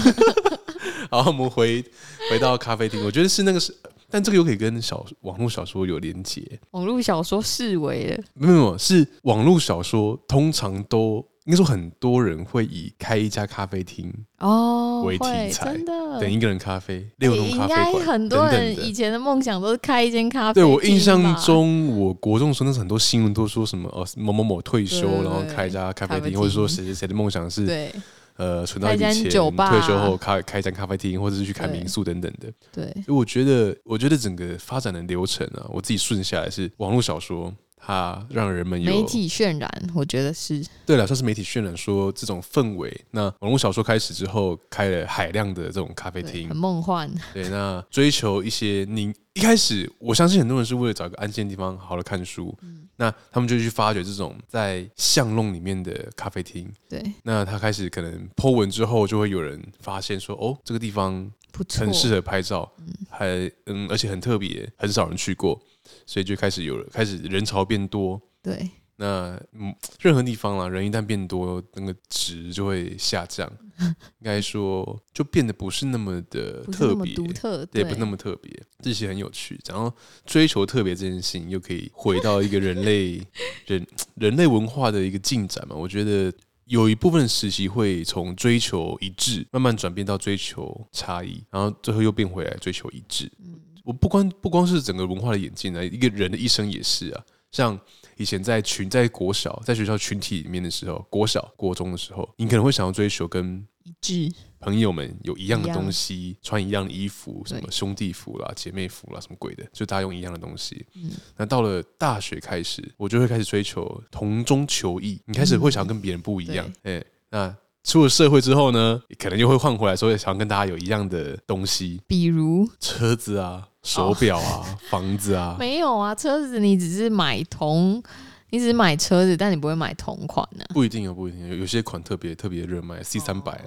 [1.11, 1.85] 好，我们回
[2.31, 3.75] 回到咖啡厅，我觉得是那个是，
[4.11, 6.43] 但这个又可以跟小网络小说有连结。
[6.71, 11.25] 网络小说视为了，没有没有，是网络小说通常都。
[11.47, 20.55] 应该说，很多人会以开一家咖啡厅哦为题材，真的等一个人咖啡六栋咖啡馆，应该很多人以前的梦想都是开一间咖啡。
[20.55, 27.93] 对，我印象中，我国中时候那时候很多新闻都说什么哦某某某退休，然后开一家咖啡厅，或者说谁谁谁的梦想是对
[28.37, 32.53] 呃存到一笔钱，退休后开开一间咖啡厅，或者是去开民宿等等的。
[32.73, 37.53] 对，所以我觉得，我觉得整个发展的流程啊，我自己顺下来是网络小说。
[37.87, 43.05] 它让人们有媒体渲染，我觉得是对了，算是媒体渲染，说这种氛围。
[43.11, 47.13] 那网络小说开始之后，开了海量的这种咖啡厅，很梦幻。
[47.35, 56.73] 对，那追求一些你一开始，我相信很多人是为了找一个安静的地方好好的看书，嗯、那他们就去发掘这种在巷弄里面的咖啡厅。
[56.89, 61.31] 对，那他开始可能 po 文之后，就会有人发现说，哦，这个地方
[61.77, 65.61] 很适合拍照，嗯还嗯，而且很特别，很少人去过。
[66.07, 68.21] 所以就开始有了，开始人潮变多。
[68.43, 73.51] 对，那嗯，任何地方啦，人一旦变多，那个值就会下降。
[73.81, 78.63] 应该说，就变得不是那么的特别，独特，对，不是那么特别。
[78.81, 79.93] 这些很有趣，然后
[80.25, 83.21] 追求特别这件事情，又可以回到一个人类
[83.67, 85.75] 人 人类文化的一个进展嘛。
[85.75, 86.33] 我觉得
[86.67, 93.29] 有一部分实习会从追求一致，慢慢转变到追求差异，然后最后又变回来追求一致。
[93.45, 93.61] 嗯。
[93.85, 97.25] 我不光不光是整个文化的演进啊，一个人的一生也是啊。
[97.53, 97.79] 像
[98.17, 110.85] 以前在群在国小在学校群体里面的时候，国小国中的时候，你可能会想要追求跟一致朋友们有一样的东西，穿一样的衣服，什么兄弟服啦、姐妹服啦，什么鬼的，就大家用一样的东西。
[110.95, 116.73] 嗯，那到了大学开始，我就会开始追求同中求异，你开始会想要跟别人不一样。
[116.83, 117.55] 哎，那。
[117.85, 125.55] 出了社会之后呢，可能又会换回来，所以想要跟大家有一样的东西，比如车子啊、手表啊、哦、 房子啊。
[125.59, 128.03] 没有啊，车子你只是买同，
[128.49, 130.73] 你只是买车子，但你不会买同款呢、啊。
[130.73, 133.63] 不一定哦，不一定有，有些款特别特别热卖，C 三百，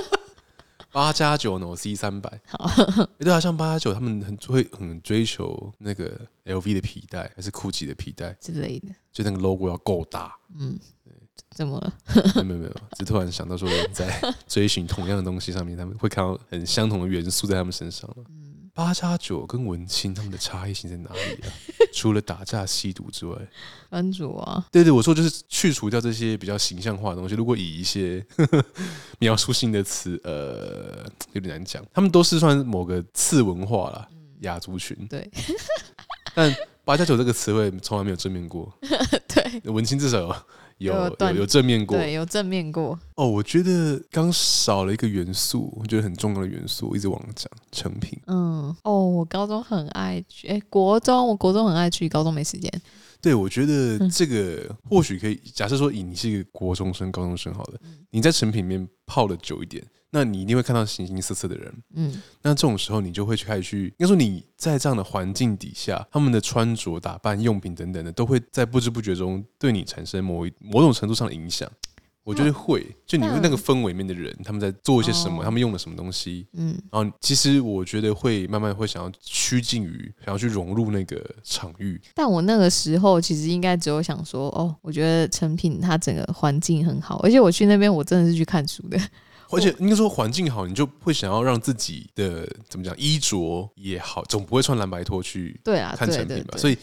[0.92, 2.40] 八加九呢，C 三百。
[2.46, 2.70] 好，
[3.18, 10.36] 对啊，像八加九，他们很会很追求那个 LV 的皮带，还是 GUCCI 的皮带之类的，就那个 logo 要够大。
[10.58, 10.78] 嗯。
[11.50, 11.92] 怎么了？
[12.44, 18.08] 没有没有，只突然想到说，在追寻同样的东西上面，他们会看到很相同的元素在他们身上。
[18.72, 21.52] 八加九跟文青他们的差异性在哪里啊？
[21.92, 23.36] 除了打架、吸毒之外，
[23.90, 24.64] 安卓啊？
[24.70, 27.34] 对对，我说就是去除掉这些比较形象化的东西。
[27.34, 28.24] 如果以一些
[29.18, 31.84] 描述性的词，呃，有点难讲。
[31.92, 34.08] 他们都是算某个次文化啦，
[34.42, 34.96] 亚族群。
[35.08, 35.28] 对，
[36.32, 38.72] 但八加九这个词汇从来没有正面过。
[39.28, 40.36] 对，文青至少有。
[40.80, 42.98] 有有有正面过，对，有正面过。
[43.14, 48.18] 哦，我觉得刚少了一个元素，我觉得很重要的元素，我一直忘了讲成品。
[48.26, 52.72] 嗯，哦，我高中很爱去，哎，国中我国中很爱去，高中没时间。
[53.20, 57.80] 对，我觉得这个或许可以，假设说，以你是一个国中生、高中生，好了，
[58.10, 59.84] 你在成品里面泡的久一点。
[60.12, 71.70] 那你一定会看到形形色色的人，嗯，那这种时候你就会去开始去，应该说你在这样的环境底下，他们的穿着打扮、用品等等的，都会在不知不觉中对你产生某一某种程度上的影响。
[72.30, 82.00] 我觉得会，就你会那个氛围里面的人，他们在做一些什么，他们用了什么东西，嗯，然后其实我觉得会慢慢会想要趋近于想要去融入那个场域。
[82.14, 88.96] 但我那个时候其实应该只有想说，哦，我觉得成品它整个环境很好，而且我去那边我真的是去看书的。
[89.50, 96.56] 而且 应该说环境好，你就会想要让自己的怎么讲衣着也好，总不会穿蓝白拖去对啊看成品吧？
[96.56, 96.78] 所以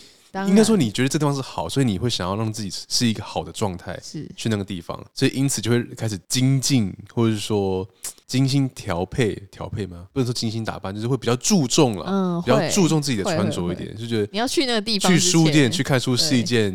[0.48, 4.30] 应该说你觉得这地方是好，所以你会想要让自己是一个好的状态，是。
[4.36, 7.88] 去那个地方，所以因此就会开始精进，或者是说
[8.28, 10.06] 精心调配调配吗？
[10.14, 16.72] 不能说精心打扮，就是会比较注重了，嗯，比较注重自己的穿着一点，就觉得你要去那个地方，去书店去看书是一件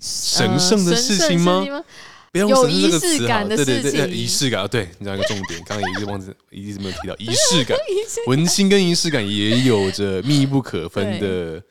[0.00, 1.64] 神圣的事情吗？
[2.30, 7.74] 不要用神这个词哈，对对对，仪式感啊，对，你知道一个重点，刚刚也一直忘记，一直没有提到 仪式感，
[8.26, 11.62] 文青跟仪式感也有着密不可分的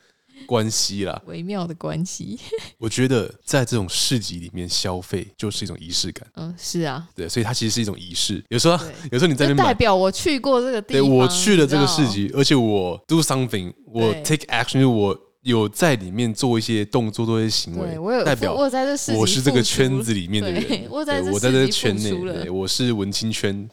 [0.48, 2.40] 关系啦，微妙的关系。
[2.80, 8.42] 我觉得在这种市集里面消费就是一种仪式感，嗯，是啊，对，所以它其实是一种仪式。
[8.48, 8.82] 有时候，
[9.12, 15.16] 有时候你在那边代表我去过这个地方，对，我去了这个市集，而且我 do something，我 take action，我。
[15.42, 20.86] 有在里面做一些动作，做一些行为，代表我在这我是这个圈子里面的人。
[20.90, 23.66] 我在我在这个圈内，我是文青圈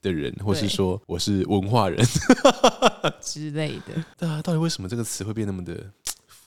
[0.00, 2.04] 的人，或是说我是文化人
[3.22, 4.02] 之类的。
[4.18, 5.78] 对啊，到底为什么这个词会变那么的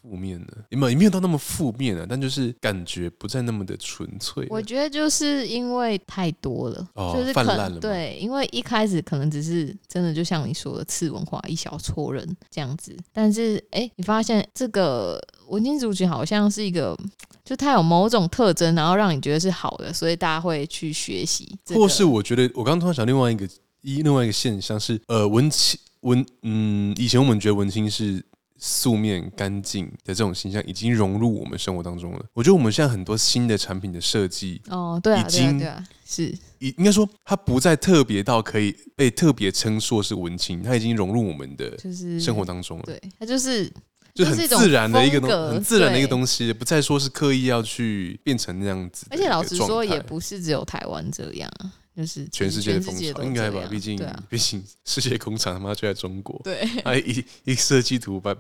[0.08, 0.58] 负面的？
[0.70, 4.46] 有没有也没有到那么负面啊，但就是感觉不再那么的纯粹。
[4.52, 7.80] 我觉得就是因为太多了，哦、就是泛滥了。
[7.80, 16.96] 对，因为一开始可能只是真的就像你说的次文化一小撮人这样子，但是哎，你发现这个文青族群好像是一个，
[17.44, 21.58] 就它有某种特征，然后让你觉得是好的，所以大家会去学习。
[21.65, 23.50] 这个、或是我觉得我刚刚突然想另外一个
[23.82, 28.24] 一另外一个现象是，呃，文青文嗯，以前我们觉得文青是。
[28.58, 32.26] 素面干净的这种形象已经融入我们生活当中了。
[32.34, 36.28] 我觉得我们现在很多新的产品的设计，哦，对啊，已经对啊，是，
[36.60, 42.84] 应应该说它不再特别到可以被特别称说是文青，它已经融入我们的就是生活当中了。
[42.86, 43.72] 对，它就是
[44.13, 49.06] 就很自然的一个东，很自然的一个东西，不再说是刻意要去变成那样子。
[49.10, 51.52] 而且老实说，也不是只有台湾这样。
[51.96, 53.62] 就是全世界的风潮，应该吧？
[53.70, 56.38] 毕竟，毕、啊、 竟世界工厂他妈就在中国。
[56.44, 58.34] 对，还 一一设计图把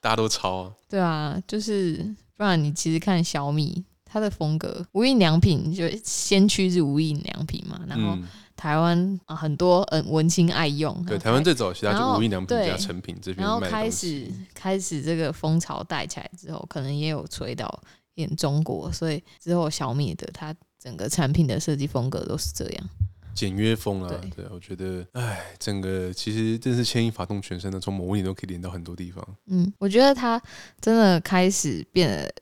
[0.00, 0.72] 大家都抄啊。
[0.86, 1.96] 对啊，就是
[2.36, 7.80] 不然你其实看小米，它的风格，无印良品就先驱是无印良品嘛。
[7.88, 8.18] 然后
[8.54, 11.02] 台湾啊很多嗯文青爱用。
[11.06, 13.46] 对，台湾最早其他就无印良品加成品这边。
[13.46, 17.82] 然后开始开始这个风潮带起来之后，可能也有吹到
[18.16, 20.54] 演中国，所以之后小米的它。
[20.82, 22.88] 整个产品的设计风格都是这样，
[23.34, 29.22] 简约风啊，对，对，我觉得，哎，整个其实真是牵一发动全身的，从某一点都可以连到很多地方。
[29.46, 30.40] 嗯，我觉得它
[30.80, 32.34] 真的开始变得。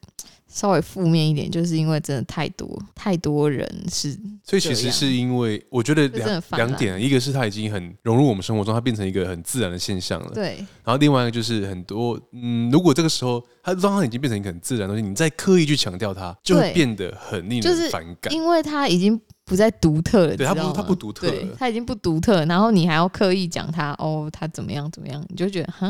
[0.49, 10.31] 稍微负面一点，就是因为真的太多太多人是，所以其实是因为我觉得两两点，一个是它已经很融入我们生活中，它变成一个很自然的现象了。
[10.35, 10.57] 对。
[10.85, 19.21] 然后另外一个就是很多，嗯，如果这个时候它让它已经变成一个很自然的东西，你再刻意去强调它，就会变得很令人反感，因为它已经。
[19.49, 25.89] 不再独特了，对，它不，它不独特了，它已经不独特，然后你还要刻意讲它哦，它怎么样怎么样，你就觉得哈，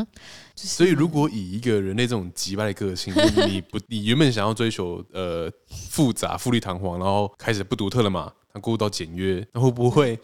[0.55, 0.67] 就是。
[0.67, 3.13] 所以，如果以一个人类这种急败的个性，
[3.47, 8.31] 你不，你原本想要追求呃复杂、富丽堂皇，然后开始不独特了嘛？
[8.53, 10.17] 它过渡到简约，那会不会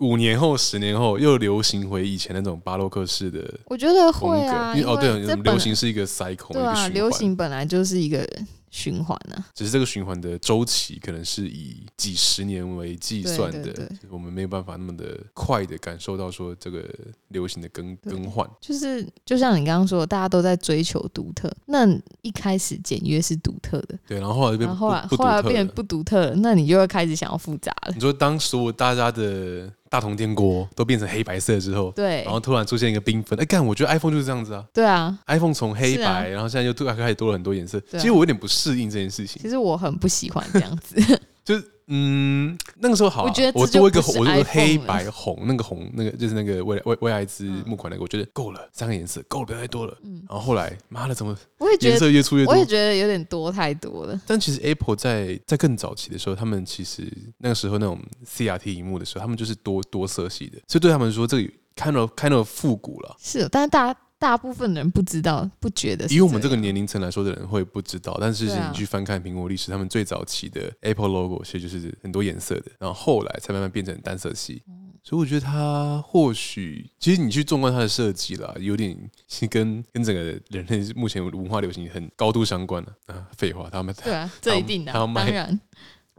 [0.00, 3.52] 五年后、十年后又流行回以前那种巴洛克式的？
[3.66, 8.24] 我觉得会啊，因为哦，对，流行是一个 cycle，对啊，流行本来就是一个。
[8.70, 9.46] 循环呢、啊？
[9.54, 16.84] 只是这个循环的周期可能是以几十年为计算的，我们没有办法那么的快的感受到说这个
[17.28, 18.48] 流行的更更换。
[18.60, 21.86] 就是就像你刚刚说的，大家都在追求独特，那
[22.22, 27.92] 一开始简约是独特的，对，然后后来变后来后来变不独特了，那你就会开始想要复杂了。
[27.94, 29.72] 你说当时我大家的。
[29.90, 40.96] 大同电锅都变成黑白色之后，对，然后突然出现一个缤纷，哎，干，我觉得 iPhone 就是这样子啊，对啊，iPhone 从黑白，啊，然后现在又突然开始多了很多颜色，其实我有点不适应这件事情，其实我很不喜欢这样子。
[41.44, 41.54] 就
[41.90, 49.96] 嗯，那个时候好，啊，我觉得我多一个红，我黑白红，那个红，那个就是那个为为为爱之木款那个，我觉得够了，三个颜色够了，不要太多了。
[50.02, 51.36] 嗯，然后后来，妈的，怎么
[51.80, 52.52] 颜色越出越多？
[52.52, 54.20] 我也觉得有点多太多了。
[54.26, 63.16] 但其实 Apple 在在更早期的时候，他们其实那个时候那种 CRT 萤幕的时候，他们就是多多色系的，所以对他们说，这个 kind of kind of 复古了。
[63.18, 64.00] 是，但是大家。
[64.18, 66.06] 大部分人不知道，不觉得。
[66.08, 74.62] 以我们这个年龄层来说的人会不知道，但是你去翻看苹果历史，他们最早期的 Apple logo 其实就是很多颜色的，然后后来才慢慢变成单色系。
[75.04, 78.94] 所以我觉得它或许，其实你去纵观它的设计啦，有点
[79.48, 83.26] 跟跟整个人类目前文化流行很高度相关的啊。
[83.36, 85.58] 废话，他们对啊，这一定的，当然。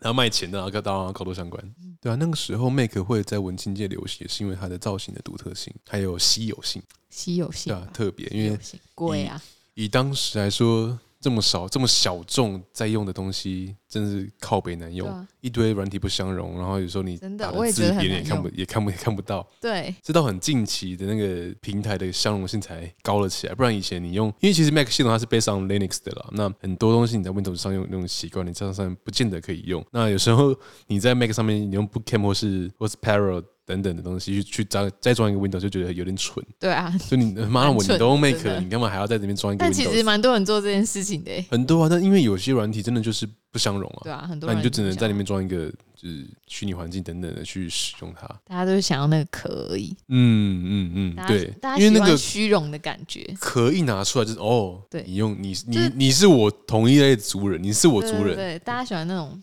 [0.01, 1.63] 然后卖钱的，然后跟当然高度相关，
[2.01, 6.81] 对啊，那个时候 Make 会在文青界流行，是因为它的造型的独特性，还有稀有性。
[7.09, 8.59] 稀有性，对啊，特别，因为
[8.95, 9.41] 贵啊。
[9.73, 10.99] 以当时来说。
[11.19, 19.45] 这么少、这么小众在用的东西，真是靠北难用，啊、一堆软体不相容，然后有时候你打的字别人也看不、也看不、也看不到。
[19.59, 29.85] 对，直到很近期的那个平台的相容性才高了起来，不然以前你用，因为其实 Mac 系统它是 based on Linux 的啦，那很多东西你在 Windows 上用那种习惯，你这样上面不见得可以用。
[29.91, 30.55] 那有时候
[30.87, 36.43] 你在 Mac 上面你用 Boot Camp 或是或是 Parallel 等等的东西去去装再装一个 Windows 就觉得有点蠢。
[36.59, 39.67] 对啊，就你妈我你都用 make，你干嘛还要在这边装一个 Windows？
[39.67, 41.31] 但其实蛮多人做这件事情的。
[41.51, 44.01] 很多啊，但因为有些软体真的就是不相容啊。
[44.01, 44.51] 对啊，很多。
[44.51, 48.27] 那你就只能在里面装一个就是虚拟环境等等的去使用它。
[48.49, 49.95] 大家都是想要那个壳而已。
[50.07, 51.53] 嗯嗯嗯，对。
[51.77, 53.23] 因为那个虚荣的感觉。
[53.39, 58.35] 壳一拿出来就是哦，对，你用你你你是我同一类族人，你是我族人。
[58.35, 59.39] 对，大家喜欢那种。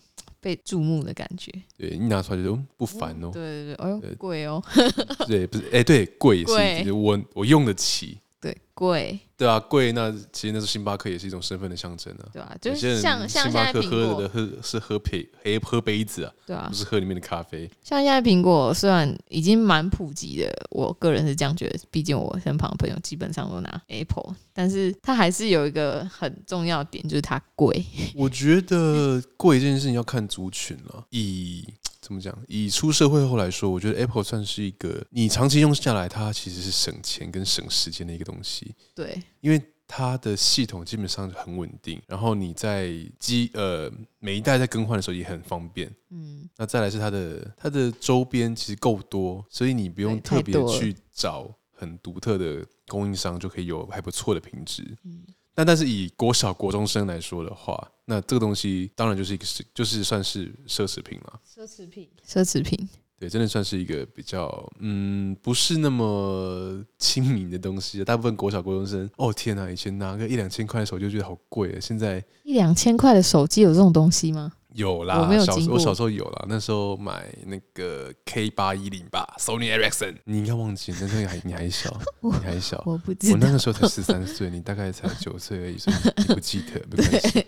[0.47, 3.31] 被注目的感觉，对，一拿出来就不凡哦。
[3.33, 4.63] 对对对，哎呦，贵哦。
[5.27, 8.17] 对，不是，哎，对，贵是，我我用得起。
[8.47, 9.19] 对，贵。
[9.37, 9.91] 对啊，贵。
[9.91, 12.29] 那其实那是星巴克也是一种身份的象征啊。
[12.33, 17.69] 对啊，就是像像星巴克喝的喝是喝杯喝喝杯子啊，对啊，不是喝里面的咖啡。
[17.83, 21.79] 像现在苹果虽然已经蛮普及的，我个人是这样觉得。
[21.91, 27.85] 毕竟我身旁的朋友基本上都拿 Apple，但是它还是有一个很重要的点，就是它贵。
[28.15, 31.67] 我觉得贵这件事情要看族群了，以。
[32.07, 32.33] 怎么讲？
[32.47, 38.77] 以出社会后来说，我觉得 Apple 算是一个你长期用下来，它其实是省钱跟省时间的一个东西。
[38.95, 43.91] 对，因为它的系统基本上很稳定，然后你在机呃
[44.21, 45.93] 每一代在更换的时候也很方便。
[46.11, 54.97] 嗯，那再来是它的它的周边其实够多，所以你不用特别去找很独特的供应商，就可以有还不错的品质。
[55.03, 55.25] 嗯。
[55.53, 61.41] 但但是以国小国中生来说的话，那这个东西当然就是一个是就是算是奢侈品了。
[61.45, 62.89] 奢侈品，奢侈品，
[63.19, 68.05] 对，真的算是一个比较嗯不是那么亲民的东西。
[68.05, 74.53] 大部分国小国中生，哦天哪，以前拿个一两千块的手机就觉得好贵啊，现在一两千块的手机有这种东西吗？
[74.77, 87.45] 有啦，我没有小我小时候有啦，那时候买那个 K 八一零吧，Sony Ericsson，你应该忘记，那时候还你还小， 你还小，我不记得，我那个时候才十三岁，你大概才九岁而已，所以你 不记得没关系。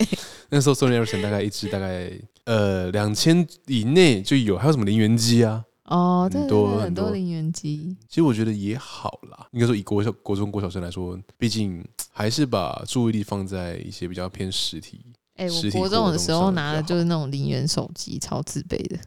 [0.49, 2.11] 那时候 Sony Ericsson 大概一支大概
[2.45, 5.65] 呃两千以内就有，还有什么零元机啊？
[5.85, 7.97] 哦，很多很多零元机。
[8.09, 15.01] 其实我觉得也好啦，应该说以国小、国中、国小生来说，毕竟还是把注意力放在一些比较偏实体。
[15.39, 18.99] 哎、欸，我国中的时候拿的就是那种零元手机，超自卑的。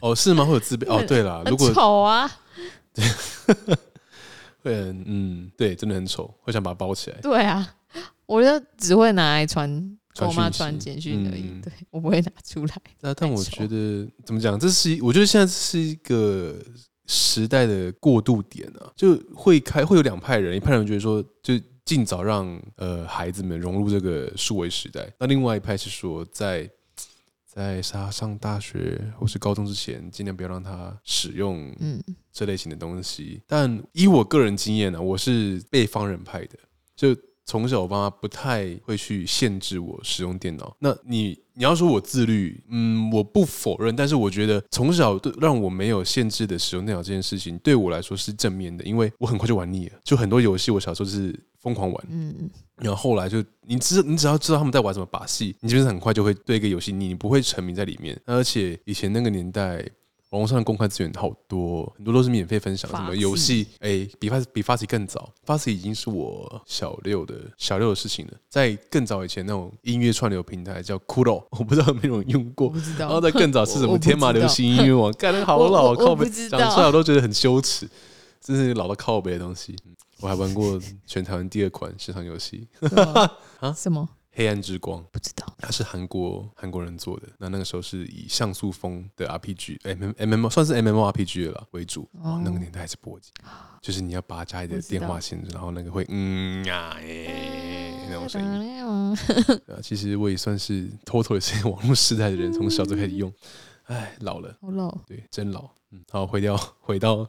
[0.00, 0.44] 哦，是吗？
[0.44, 0.86] 会有自卑？
[0.86, 2.30] 哦， 对了，如果丑啊，
[2.92, 3.04] 对，
[4.62, 7.18] 会很嗯，对，真的很丑，会想把它包起来。
[7.22, 7.74] 对啊，
[8.26, 9.66] 我就只会拿来传，
[10.14, 11.44] 跟我妈传简讯而已。
[11.48, 12.74] 嗯、对，我不会拿出来。
[13.00, 14.60] 那但我觉得怎么讲？
[14.60, 16.54] 这是我觉得现在是一个
[17.06, 21.58] 时代的过渡点啊，就会开会有两派人，一派人觉得说就。
[21.88, 25.10] 尽早让呃孩子们融入这个数位时代。
[25.18, 26.70] 那另外一派是说在，
[27.46, 31.74] 在在他上大学或是高中之前，尽量不要让他使用
[32.30, 33.40] 这类型的东西。
[33.46, 36.58] 但以我个人经验呢，我是被方人派的，
[36.94, 37.16] 就
[37.48, 40.76] 从小我爸妈不太会去限制我使用电脑。
[40.78, 43.96] 那你你要说我自律，嗯，我不否认。
[43.96, 49.94] 但是我觉得从小让我没有限制的使用电脑这件事情，对我来说是正面的，因为我很快就玩腻了。
[50.04, 51.34] 就很多游戏，我小时候是。
[51.60, 58.16] 疯狂玩，嗯，然后后来就你知，你只要知道他们在玩什么把戏，你就是很快就会对一个游戏，你不会沉迷在里面。
[58.24, 59.84] 而且以前那个年代，
[60.30, 62.90] 网络上的公开资源好多，很多都是免费分享。
[62.90, 63.66] 什么游戏？
[63.80, 68.32] 哎，比发比发起更早，发起已经是我小六的小六的事情了。
[68.48, 72.72] 在更早以前，那种音乐串流平台叫 Kudo， 我不知道有没有人用过。
[72.98, 77.88] 然后在更早是什么天马流行音乐网， 干的好老，靠北，讲出来我都觉得很羞耻，
[78.40, 79.74] 真是老到靠北的东西。
[80.20, 82.66] 我还玩过全台湾第二款线上游戏，
[83.60, 83.72] 啊？
[83.72, 84.08] 什么？
[84.38, 85.04] 黑暗之光？
[85.10, 85.44] 不知道。
[85.58, 87.26] 它是韩国韩国人做的。
[87.38, 92.08] 那那个时候是以像素风的 RPG，M M M 算是 M M O R P G 了为主。
[92.22, 93.32] 哦，那个年代还是波吉，
[93.82, 99.16] 就是你要拔家里的电话线，然后那个会嗯啊哎那种声音。
[99.82, 103.32] 其实我也算是偷偷的是网络时代的人，从小就开始用。
[103.86, 105.68] 哎，老了，好老，对，真老。
[105.90, 107.28] 嗯，好，回到回到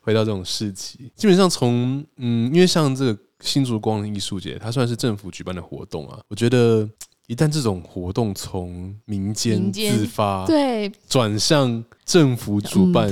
[0.00, 6.18] 回到这种事情，基本上从嗯，因为像这个新竹光艺术节，它算是政府举办的活动啊。
[6.28, 6.88] 我觉得
[7.26, 13.08] 一旦这种活动从民间自发，对，转向政府主办，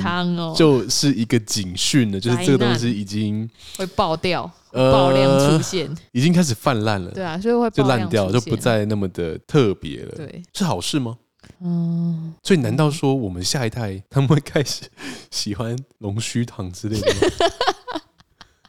[0.57, 7.13] 就是一个警讯了，就是这个东西已经会爆掉，爆量出现，已经开始泛滥了。
[7.13, 10.13] 对啊，所以会就烂掉，就不再那么的特别了。
[10.17, 11.17] 对，是好事吗？
[11.61, 14.83] 嗯，所以难道说我们下一代他们会开始
[15.31, 17.21] 喜欢龙须糖之类的吗？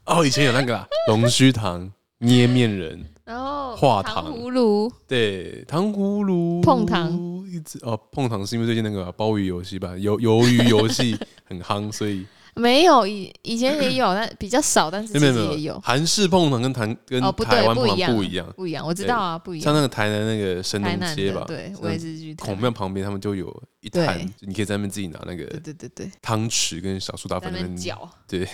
[0.09, 4.25] 哦，以前有那个啦，龙须糖、捏面人，然后画糖。
[4.33, 6.59] 葫芦，对，糖葫芦。
[6.61, 7.11] 碰糖，
[7.47, 12.25] 一直哦碰糖是因为最近那个鲍鱼游戏吧，鱿鱿鱼游戏 很夯，所以。
[12.55, 15.79] 没有以以前也有，但比较少，但是其实也有。
[15.81, 19.63] 韩式碰糖跟台跟台湾碰糖不一样，不一样，我知道啊，不一样。
[19.63, 22.33] 像那个台南那个神农街吧，对，我也是去。
[22.35, 28.45] 孔庙旁边他们就有一摊，你可以在那边自己拿那个，对对对，汤匙跟小苏打粉那边搅，对，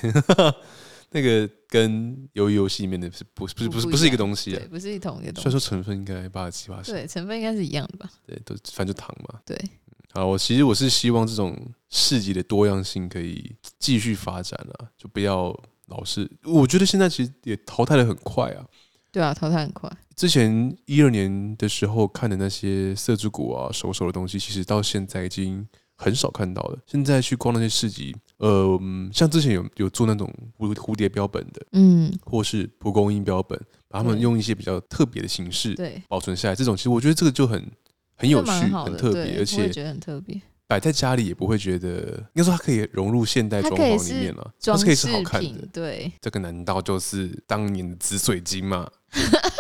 [1.16, 5.44] 那个跟鱿鱼游戏里面的是不不是不是不是一个东西啊，不是一同一个东西。
[5.44, 8.10] 虽然说成分应该八十七八十，对，成分应该是一样的吧？
[8.28, 9.58] 对，都反正就糖嘛，对。
[10.12, 11.58] 好，我其实我是希望这种
[11.90, 15.58] 市集的多样性可以继续发展啊，就不要
[15.88, 16.30] 老是。
[16.44, 18.66] 我觉得现在其实也淘汰的很快啊。
[19.10, 19.90] 对啊，淘汰很快。
[20.18, 25.66] 之前一二年的时候看的那些色之谷啊、手手的东西，其实到现在已经
[25.96, 26.78] 很少看到的。
[26.86, 28.80] 现在去逛那些市集，呃，
[29.14, 36.56] 像之前有有做那种蝴蝴蝶标本的，嗯，或是蒲公英标本，把它们用一些比较特别的形式对保存下来。
[36.56, 37.66] 这种其实我觉得这个就很
[38.16, 40.42] 很有趣，很特别，而且觉得很特别。
[40.68, 45.64] 摆在家里也不会觉得，应该说它可以融入现代装潢里面了，它是可以是好看的。
[45.72, 48.90] 对，这个难道就是当年的紫水晶吗？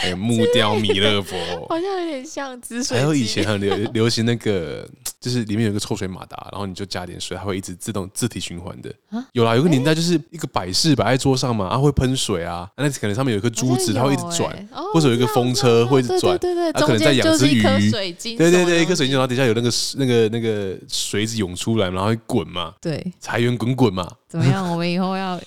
[0.00, 1.36] 还有木雕弥勒佛，
[1.68, 2.96] 好像有点像紫水晶。
[2.96, 4.88] 还有以前很流流行那个，
[5.20, 8.90] 就是里面有个抽水马达，然后你就加点水，它会一直自动自体循环的。
[9.32, 17.62] 有啦，有个年代就是一个摆饰摆在桌上嘛，它会喷水啊，那可能上面有一颗珠子，它会一直转，或者有一个风车会一直转对对，它可能在养只鱼。
[17.62, 22.74] 对对对，一颗水晶，然后底下有那个那个那个水子涌出来，然后会滚嘛。
[22.80, 24.10] 对，财源滚滚嘛。
[24.26, 24.66] 怎么样？
[24.72, 25.38] 我们以后要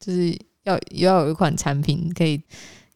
[0.00, 2.42] 就是要要有一款产品可以。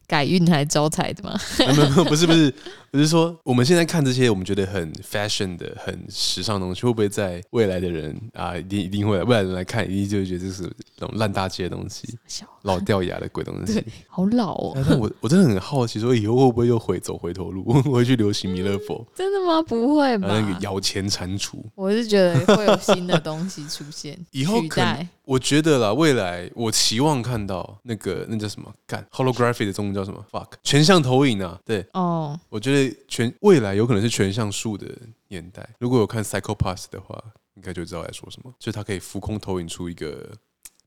[0.07, 1.37] 改运还招财的吗？
[1.59, 2.53] 没有没有，不是不是。
[2.97, 10.63] 我是说，我们现在看这些我们觉得很 fashion 的、很时尚的东西，会不会在未来的人啊，一定一定会，未来人来看，一定就会觉得这是
[10.97, 12.17] 那种烂大街的东西，
[12.63, 14.83] 老掉牙的鬼东西，好老哦。
[14.89, 19.05] 但我我真的很好奇，说以后会不会又回走回头路， 会去流行弥勒佛？
[19.13, 19.61] 真的吗？
[19.61, 20.27] 不会吧？
[20.31, 28.73] 那个摇钱蟾蜍，我是觉得会有新的东西出现， 以后可能我觉得啦，未来我期望看到那个那叫什么？
[28.87, 31.59] 干 holography 的中文叫什么？fuck 全像投影啊？
[31.63, 32.86] 对哦，我觉得。
[33.07, 34.87] 全未来有可能是全像素的
[35.27, 35.67] 年代。
[35.79, 37.23] 如果有看《Psycho Pass》的话，
[37.55, 38.53] 应该就知道在说什么。
[38.59, 40.35] 就是它可以浮空投影出一个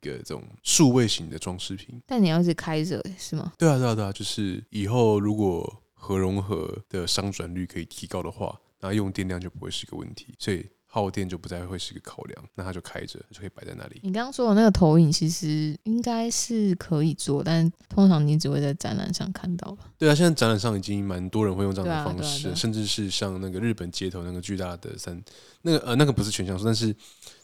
[0.02, 2.00] 一个这种数位型的装饰品。
[2.06, 3.52] 但你要是开着是吗？
[3.58, 4.12] 对啊，对啊，对啊。
[4.12, 10.34] 就是以后如果核融合的商转率可以提高的话，那用电量就不会是一个问题。
[10.38, 10.66] 所以。
[10.92, 14.00] 耗电就不再会是一个考量，那它就开着，就可以摆在那里。
[14.02, 19.84] 你刚刚说的那个投影其实应该是可以做，但通常你只会在展览上看到吧？
[19.96, 25.22] 对啊，现在展览上已经蛮多人会用这样的方式，甚至是像那个日本街头那个巨大的三，
[25.62, 26.92] 那个呃那个不是全像素，但是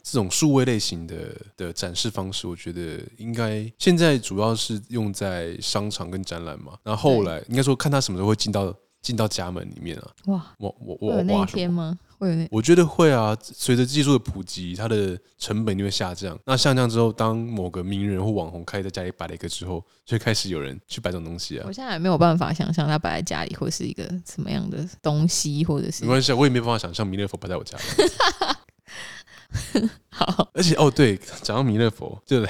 [0.02, 1.16] 这种数位类型的
[1.56, 6.76] 的展示方式，我觉得应该现在主要是用在商场跟展览嘛。
[6.82, 10.10] 然后后来应该说看他什么时候会进到进到家门里面啊？
[10.26, 11.96] 哇，我我我那一天吗？
[12.18, 13.36] 会我觉得会啊。
[13.40, 16.38] 随着技术的普及，它的成本就会下降。
[16.44, 21.64] 那下降之后，当某个名人或网红开在家里摆了一个之后，就会开始有人去摆这种东西啊。
[21.66, 27.84] 我现在也没有办法想象他摆在家里会是一个什么样的东西，或者是没关系，我也没办法想象弥勒佛摆在我家里。
[30.10, 32.40] 好，而且哦，对，讲到弥勒佛，就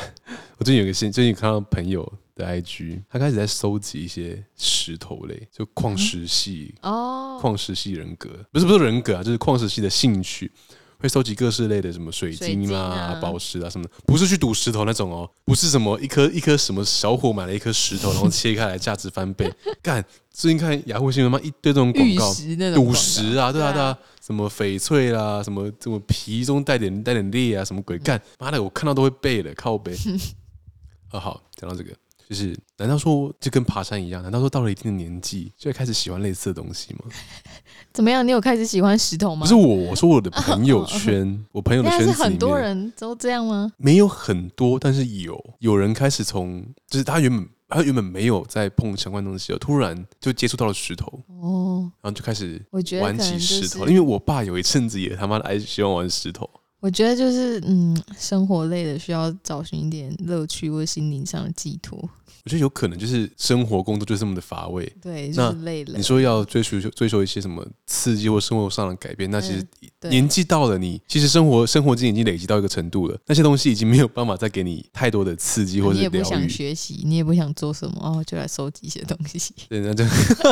[0.58, 2.10] 我最近有个新，最近看到朋友。
[2.36, 10.52] 的 IG，他开始在收集一些石头类，就矿石系哦，矿石系人格不是不是人格啊，就是矿石系的兴趣，
[10.98, 19.50] 会收集各式类的什么水晶啊、宝石啊什么的，不是去赌石头那种哦，不是什么一颗一颗什么小伙买了一颗石头，然后切开来价值翻倍，
[19.82, 22.34] 干最近看雅虎新闻嘛，一堆这种广告，
[22.74, 29.96] 赌石啊，对啊对啊，什么翡翠啦，什么什么皮中带点带点裂啊，什么鬼干，妈的我看到都会背了，靠背。
[31.10, 31.90] 啊 好，讲到这个。
[32.28, 34.20] 就是，难道说就跟爬山一样？
[34.22, 37.04] 难道说到了一定的年纪就会开始喜欢类似的东西吗？
[37.94, 38.26] 怎么样？
[38.26, 39.42] 你有开始喜欢石头吗？
[39.42, 43.70] 不是我，我说我的 朋友圈，我朋友的圈子很多人都这样吗？
[43.76, 51.06] 没有很多，但是有有人开始从，就是他原本他原本没有在碰相关东西，突然就接触到了石头
[51.40, 52.60] 哦，然后就开始
[53.00, 53.86] 玩起石头。
[53.86, 56.48] 因为我爸有一阵子也他妈的爱喜欢玩石头。
[56.80, 61.98] 我觉得就是嗯，生活累了，需要找寻一点乐趣或心灵上的寄托。
[62.44, 65.96] 我觉得有可能就是生活工作就这么的乏味，对，就是累了。
[65.96, 69.66] 你说要追求追求一些什么刺激或生活上的改变，那其实
[70.08, 75.96] 年纪到了你，你其实生活生活经验已经累积到一个程度了，那些东西已经没有办法再给你太多的刺激或者。
[75.96, 79.52] 你也不想学习，你也不想做什么哦，就来收集一些东西。
[79.68, 80.04] 对，那就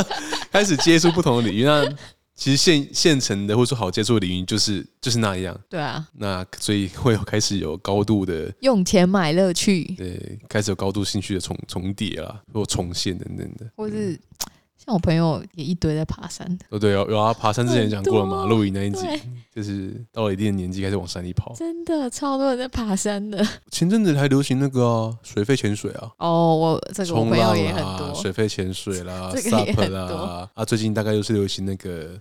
[0.50, 1.62] 开始接触不同的领域。
[1.62, 1.88] 那
[2.36, 14.18] 其实现现成的或者说好接触的领域就是就是那样，对啊，那所以会有开始有高度的用钱买乐趣，对，开始有高度兴趣的重重叠啦，或重现等等的，或是
[14.76, 19.06] 像我朋友也一堆在爬山的，哦对，有有啊，爬山之前讲过了嘛，露营那一集，
[19.54, 23.46] 就是到了一定的年纪开始往山里跑，真的超多人在爬山的。
[23.70, 32.20] 前阵子还流行那个、啊、水肺潜水啊，哦，我这个我朋友也很多，水肺潜水啦， SUP 啦，啊，最近大概又是流行那个。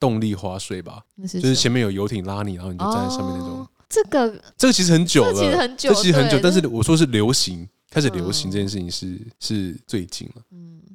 [0.00, 3.58] 动力划水吧，就是前面有游艇拉你，然后你就站在上面那种。
[3.58, 6.38] 哦、这个这个其实很久了，这其实很久，这其实很久。
[6.40, 10.42] 但是我说是流行，开始流行这件事情是、嗯、是最近了。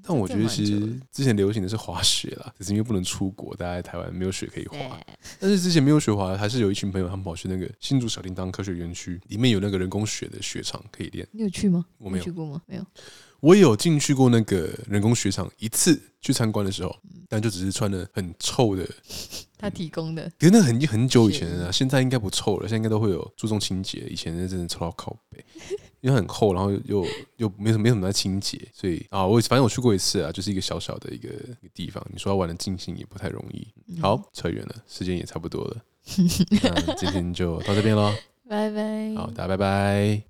[0.04, 5.00] 嗯，但我觉得其实之前流行的是滑雪啦， 只是因为不能出国，大家在台湾没有雪可以滑。
[5.40, 11.28] 但是之前没有雪滑，还是有一群朋友他们跑去那个新竹小叮当科学园区，里面有那个人工雪的雪场可以练。
[11.32, 11.86] 你有去吗？
[11.98, 12.62] 我没有去过吗？
[12.66, 12.86] 没有。
[13.40, 16.96] 我也有进去过那个人工雪场一次，去参观的时候，
[17.28, 18.88] 但就只是穿的很臭的
[19.60, 20.32] 他提供的。
[20.40, 24.08] 可是那很很久以前啊，现在应该不臭了，现在应该都会有注重清洁。
[24.10, 25.44] 以前那真的臭到靠北，
[26.04, 31.30] 因为很厚，然后又又没什么没什么在清洁，所以啊，我反正我去过一次啊，就是一个小小的一个
[31.62, 32.06] 一个地方。
[32.12, 33.66] 你说要玩的尽兴也不太容易。
[34.02, 35.78] 好，扯远了，时间也差不多了，
[36.62, 38.12] 那今天就到这边喽，
[38.50, 39.16] 拜拜。
[39.16, 40.22] 好，大家拜拜。